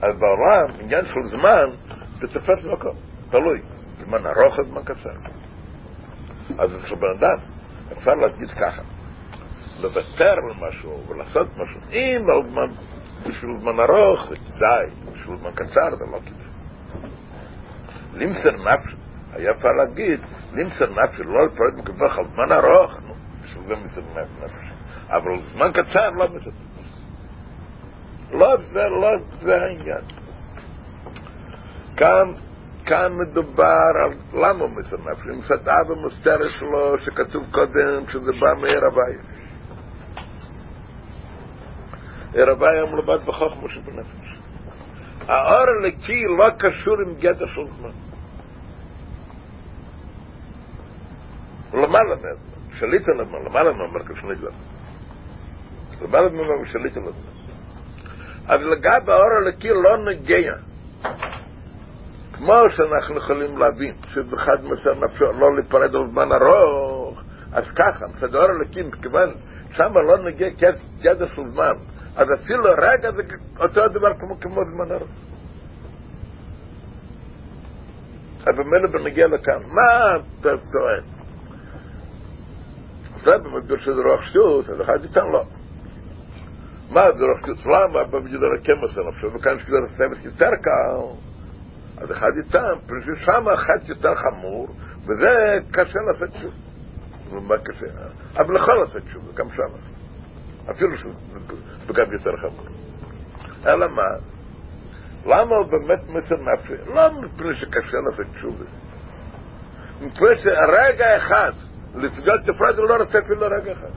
[0.02, 2.96] אז בעולם, עניין של זמן, זה תופס מקום,
[3.30, 3.60] תלוי.
[3.98, 5.10] זמן ארוך או זמן קצר.
[6.58, 7.38] אז אצל בן אדם,
[7.92, 8.82] אפשר להגיד ככה,
[9.80, 12.70] לוותר על משהו ולעשות משהו, אם על זמן,
[13.20, 16.48] בשביל זמן ארוך, די, בשביל זמן קצר זה לא כדאי.
[18.18, 18.94] לימסר נפש,
[19.32, 20.20] היה אפשר להגיד,
[20.52, 24.52] לימסר נפש, לא לפרט מקבח על זמן ארוך, נו, בשביל זה מסר נפש.
[25.08, 26.50] אבל זמן קצר לא מסר
[28.32, 29.08] לא זה, לא
[29.40, 30.04] זה העניין.
[31.96, 32.32] כאן,
[32.86, 38.60] כאן מדובר על למה הוא מסר נפש, עם סדעה ומוסתרת שלו, שכתוב קודם שזה בא
[38.60, 39.20] מעיר הבית.
[42.32, 44.38] עיר הבית מלבד בחוכמה שבנפש.
[45.28, 48.07] האור הלקי לא קשור עם גדר של זמן.
[51.74, 52.36] למעלה מהם,
[52.78, 54.54] שליט עליהם, למעלה מהם, אומר כשנית להם.
[56.02, 57.14] למעלה מהם שליט עליהם.
[58.48, 60.52] אז לגבי האור הלקי לא נגיע.
[62.32, 68.34] כמו שאנחנו יכולים להבין, שבאחד מסר נפשו לא להיפרד על זמן ארוך, אז ככה, מצד
[68.34, 69.34] האור הלקי, מכיוון
[69.72, 70.48] שם לא נגיע
[71.00, 71.72] גדר של זמן,
[72.16, 73.22] אז אפילו רגע זה
[73.60, 75.10] אותו דבר כמו כמו זמן ארוך.
[78.44, 81.17] אבל ממילא בנגיע לכאן, מה אתה טוען?
[83.24, 85.42] זה במקדוש של רוח שטות, אז אחד ייתן לו.
[86.90, 87.66] מה זה רוח שטות?
[87.66, 91.28] למה בבג'דר הקמס הנפשו, וכאן שגדר הסתמס יותר קל,
[92.02, 94.68] אז אחד ייתן, פשוט שם אחד יותר חמור,
[95.02, 96.52] וזה קשה לעשות שוב.
[97.30, 97.86] ומה קשה?
[98.36, 99.98] אבל יכול לעשות שוב, גם שם.
[100.70, 102.66] אפילו שזה גם יותר חמור.
[103.66, 104.02] אלא מה?
[105.26, 106.90] למה הוא באמת מסר נפשי?
[106.94, 108.64] לא מפני שקשה לעשות תשובה.
[110.00, 111.52] מפני שהרגע אחד,
[111.94, 113.90] לסגל תפרד הוא לא רוצה אפילו רגע אחד.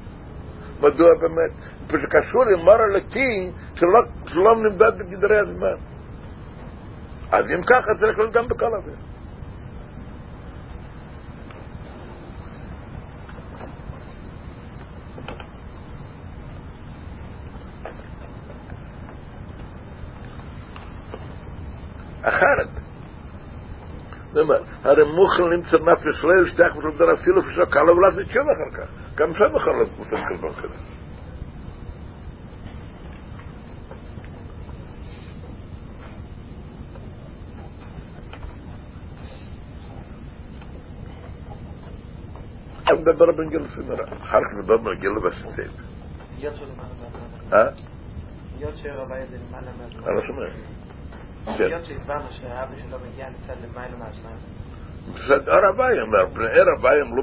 [0.80, 1.52] מדוע באמת?
[1.88, 5.76] שקשור עם מור הלקי שלא, שלא נמדד בגדרי הזמן.
[7.32, 8.96] אז אם ככה צריך להיות גם בכל אוויר.
[22.22, 22.80] אחרת.
[24.84, 28.89] הרי מוכן למצוא נפש לא ישתח ושלדר אפילו פשוט קל לו ולעשות שוב אחר כך.
[29.15, 30.73] גם שם יכול לעשות מוסר קלבון כזה.
[42.91, 44.65] אני מדבר בנגיל סמרה, אחר כך.
[46.38, 47.69] יוד שלו מעלה אה?
[48.59, 50.03] יוד שרבה זה למעלה מהזמן.
[50.07, 50.80] אני לא שומע.
[51.46, 51.64] כן.
[51.64, 54.38] יוד שהסברנו שהאבא שלו מגיע מצד למעלה מהשניים.
[55.14, 57.22] בסד אור הבאי אומר, בני ער הבאי הם לא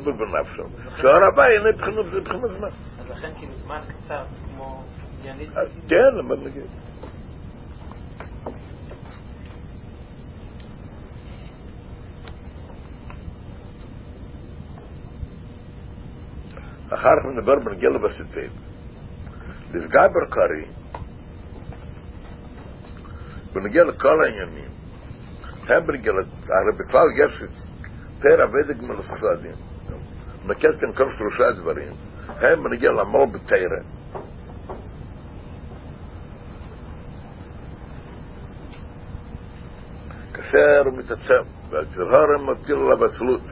[1.32, 2.68] הבאי אין בחינות זה בחינות זמן.
[3.00, 4.84] אז לכן כאילו זמן קצר, כמו
[5.20, 6.66] עניינית, אז כן, למה נגיד?
[16.94, 18.50] אחר כך נדבר בנגיע לבסיסים.
[19.74, 20.77] לסגבר קרי,
[23.60, 24.70] בנגיע לכל העניינים,
[25.68, 27.42] הם בנגיע, הרי בכלל יש
[28.18, 29.68] תרא ודג מלסחסדים.
[30.46, 31.92] נקד כאן כל שלושה דברים.
[32.28, 33.80] הם בנגיע למול בתרא.
[40.34, 43.42] כאשר הוא מתעצם, והצרהורם מטיל עליו עצלות,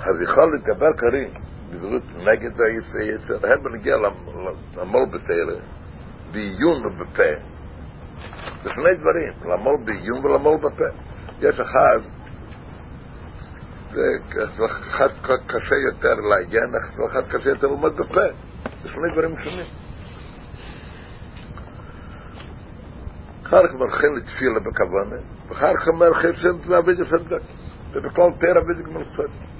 [0.00, 1.30] אז יכול להתגבר קרים,
[1.70, 3.96] בזלות נגד היצר, הם בנגיע
[4.76, 5.60] למול בתרא,
[6.32, 7.59] בעיון ובפה.
[8.62, 10.84] זה שני דברים, למול בעיון ולמול בפה.
[11.40, 11.98] יש אחד,
[13.90, 14.02] זה
[14.88, 15.08] אחד
[15.46, 16.74] קשה יותר לעיין,
[17.06, 18.26] אחד קשה יותר ללמוד בפה.
[18.82, 19.66] זה שני דברים שונים.
[23.46, 27.42] אחר כך מרחים לתפילה בכוונה, ואחר כך מרחים שם לעבוד יפדק.
[27.92, 29.50] ובכל תר עבוד גמל צדק.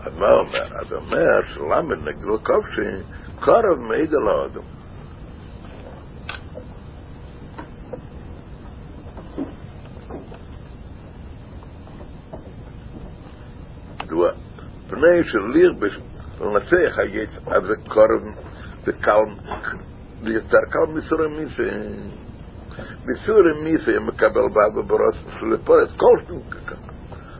[0.00, 0.76] אז מה אומר?
[0.80, 3.02] אז אומר שלמד נגדו כובשי,
[3.40, 4.62] קרב מעיד על האדם.
[14.06, 14.26] דו
[14.88, 15.74] פני של ליר
[16.40, 18.22] לנצח היצר, אז זה קרב
[18.84, 19.20] וקל,
[20.22, 21.62] ויותר קל מסורי מיסה.
[23.06, 26.40] מסורי מיסה מקבל בעד בברוס שלפורס קולשטון.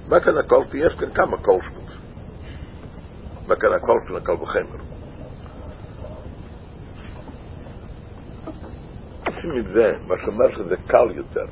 [0.08, 0.80] מה כאן הקולשטון?
[0.80, 1.84] יש כאן כמה קולשטון.
[3.48, 4.36] מה כאן הקולשטון הקל
[8.46, 9.54] וחמר.
[9.54, 11.46] מזה, מה שאומר שזה קל יותר.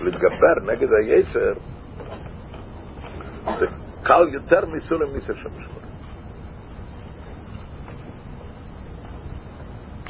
[0.00, 1.52] להתגבר נגד היצר
[3.44, 3.66] זה
[4.02, 5.80] קל יותר מסולם מיסר שמשמור.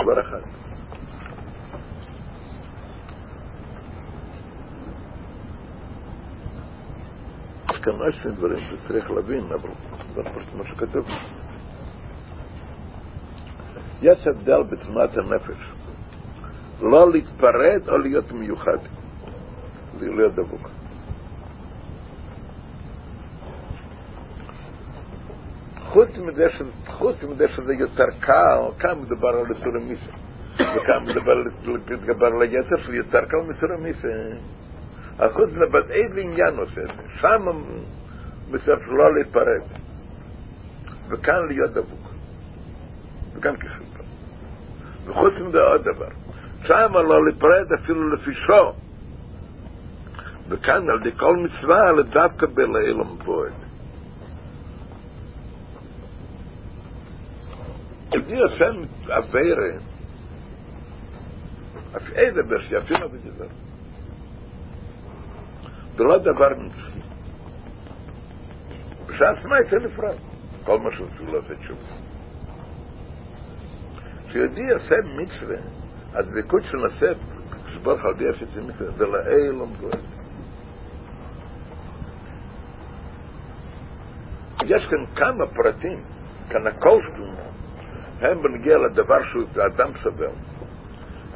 [0.03, 0.41] דבר אחד.
[7.71, 7.81] יש
[8.23, 9.71] כאן דברים שצריך להבין, אבל
[10.15, 10.23] זה
[10.55, 11.07] מה שכתוב.
[14.05, 15.73] יש הבדל בתמונת הנפש.
[16.81, 18.79] לא להתפרד או להיות מיוחד.
[20.01, 20.69] להיות דבוק.
[25.79, 26.63] חוץ מזה, ש...
[26.87, 30.13] חוץ מזה שזה יותר קל, כאן מדובר על איסור המיסה.
[30.55, 31.05] וכאן
[32.03, 34.09] מדובר על היתר שזה יותר קל מאיסור המיסה.
[35.19, 37.03] אז חוץ מזה, איזה עניין עושה את זה?
[37.21, 37.43] שם
[38.51, 39.63] מצב לא להיפרד.
[41.09, 42.09] וכאן להיות דבוק.
[43.35, 43.94] וכאן כחלקה.
[45.07, 46.09] וחוץ מזה עוד דבר.
[46.63, 48.75] שם לא להיפרד אפילו לפי שור.
[50.49, 53.53] וכאן על די כל מצווה לדווקא בלעילם בועד.
[58.27, 59.79] די השם אביירה,
[61.97, 63.55] אף איזה ברשי, אפילו בגזר.
[65.97, 67.01] זה לא דבר נצחי.
[69.07, 70.17] בשעצמה יצא נפרד.
[70.65, 72.04] כל מה שעשו לעשות שוב.
[74.35, 75.57] כשיהודי עושה מצווה,
[76.13, 77.19] הדבקות של נעשית,
[77.67, 80.01] כשברוך על די עשית מצווה, זה לאילום בועד.
[84.65, 85.99] יש כאן כמה פרטים,
[86.51, 87.37] כאן הכל שלנו,
[88.21, 90.35] הם בנגיע לדבר שהוא אדם סבל.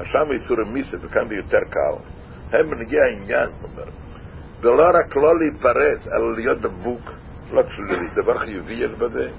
[0.04, 2.02] שם יצור המיסה, וכאן זה יותר קל.
[2.52, 3.90] הם בנגיע העניין, אומר.
[4.60, 7.10] ולא רק לא להיפרד, אלא להיות דבוק,
[7.52, 9.30] לא כשזה דבר חיובי יש בזה,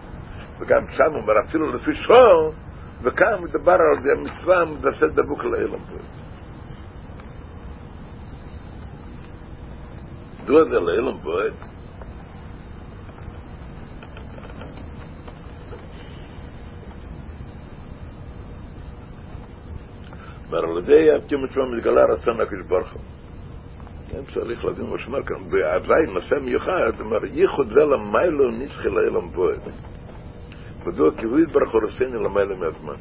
[0.60, 2.54] וגם שם אומר, אפילו לפי שור,
[3.02, 5.98] וכאן מדבר על זה מצווה, מדרסה דבוק לאילם פה.
[10.46, 11.54] דו זה לאילם בועד.
[20.48, 23.02] אומר, על ידי הפתיום עצמו מתגלה רצון הקדוש ברוך הוא.
[24.12, 29.62] כן, צריך להבין מה שאומר כאן, והווי נושא מיוחד, אומר, ייחוד זה נצחי לאילם בועד.
[30.86, 32.96] מדוע כי הוא יתברך הורסני למיילו מהזמן.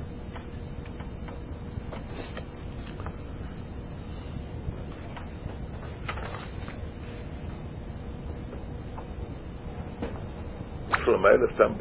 [11.05, 11.73] שלומיילה סתם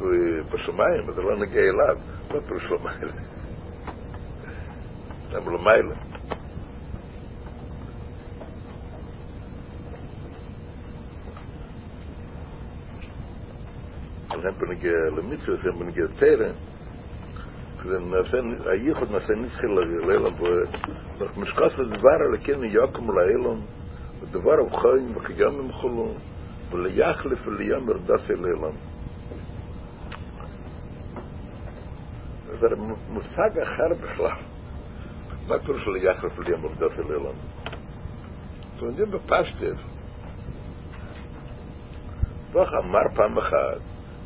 [0.52, 1.96] בשמיים, אז לא נגיע אליו,
[2.34, 3.12] לא פירוש שלומיילה.
[5.28, 6.17] סתם למיילה.
[14.40, 16.54] ze hebben een keer limiet ze hebben een keer teren
[17.82, 20.38] dan dan hij hoort maar zijn niet heel heel heel op
[21.18, 23.62] maar het moskas het waar al kennen Jacob Leilon.
[24.20, 26.16] Het waar op gaan we gaan we hem hoor
[26.70, 28.20] wil je akhlif de jammer dat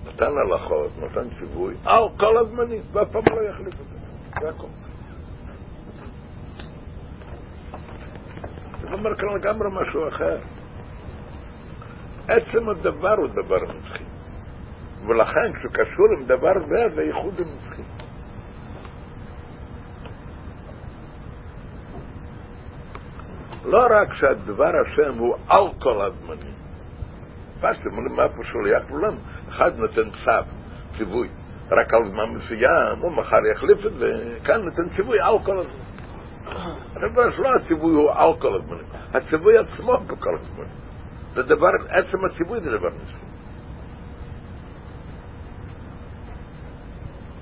[0.06, 3.96] נתן הלכות, נתן ציווי, אה, הוא כל הזמנית, ואף פעם לא יחליף אותו.
[4.40, 4.66] זה הכל.
[8.80, 10.38] זה לא אומר כאן לגמרי משהו אחר.
[12.28, 14.04] עצם הדבר הוא דבר נצחי.
[15.06, 17.82] ולכן כשהוא קשור עם דבר זה, זה ייחוד הנצחי.
[23.64, 26.54] לא רק שהדבר השם הוא על כל הזמנים,
[27.62, 29.14] פסתם, מה פה שולח כולם?
[29.48, 30.30] אחד נותן צו,
[30.96, 31.28] ציווי,
[31.70, 35.82] רק על זמן מסוים, הוא מחר יחליף את זה, כאן נותן ציווי על כל הזמן.
[36.96, 40.82] הדבר שלא הציווי הוא על כל הזמנים, הציווי עצמו בכל הזמנים.
[41.34, 43.26] זה דבר, עצם הציווי זה דבר ניסי.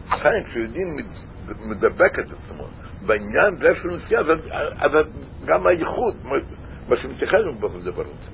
[0.08, 0.86] לכן כשיודעים
[1.70, 2.64] מדבק את עצמו
[3.06, 4.22] בעניין זה של נסיעה,
[4.78, 4.90] אז
[5.44, 6.14] גם הייחוד,
[6.88, 8.29] מה שמתייחד בדבר הזה.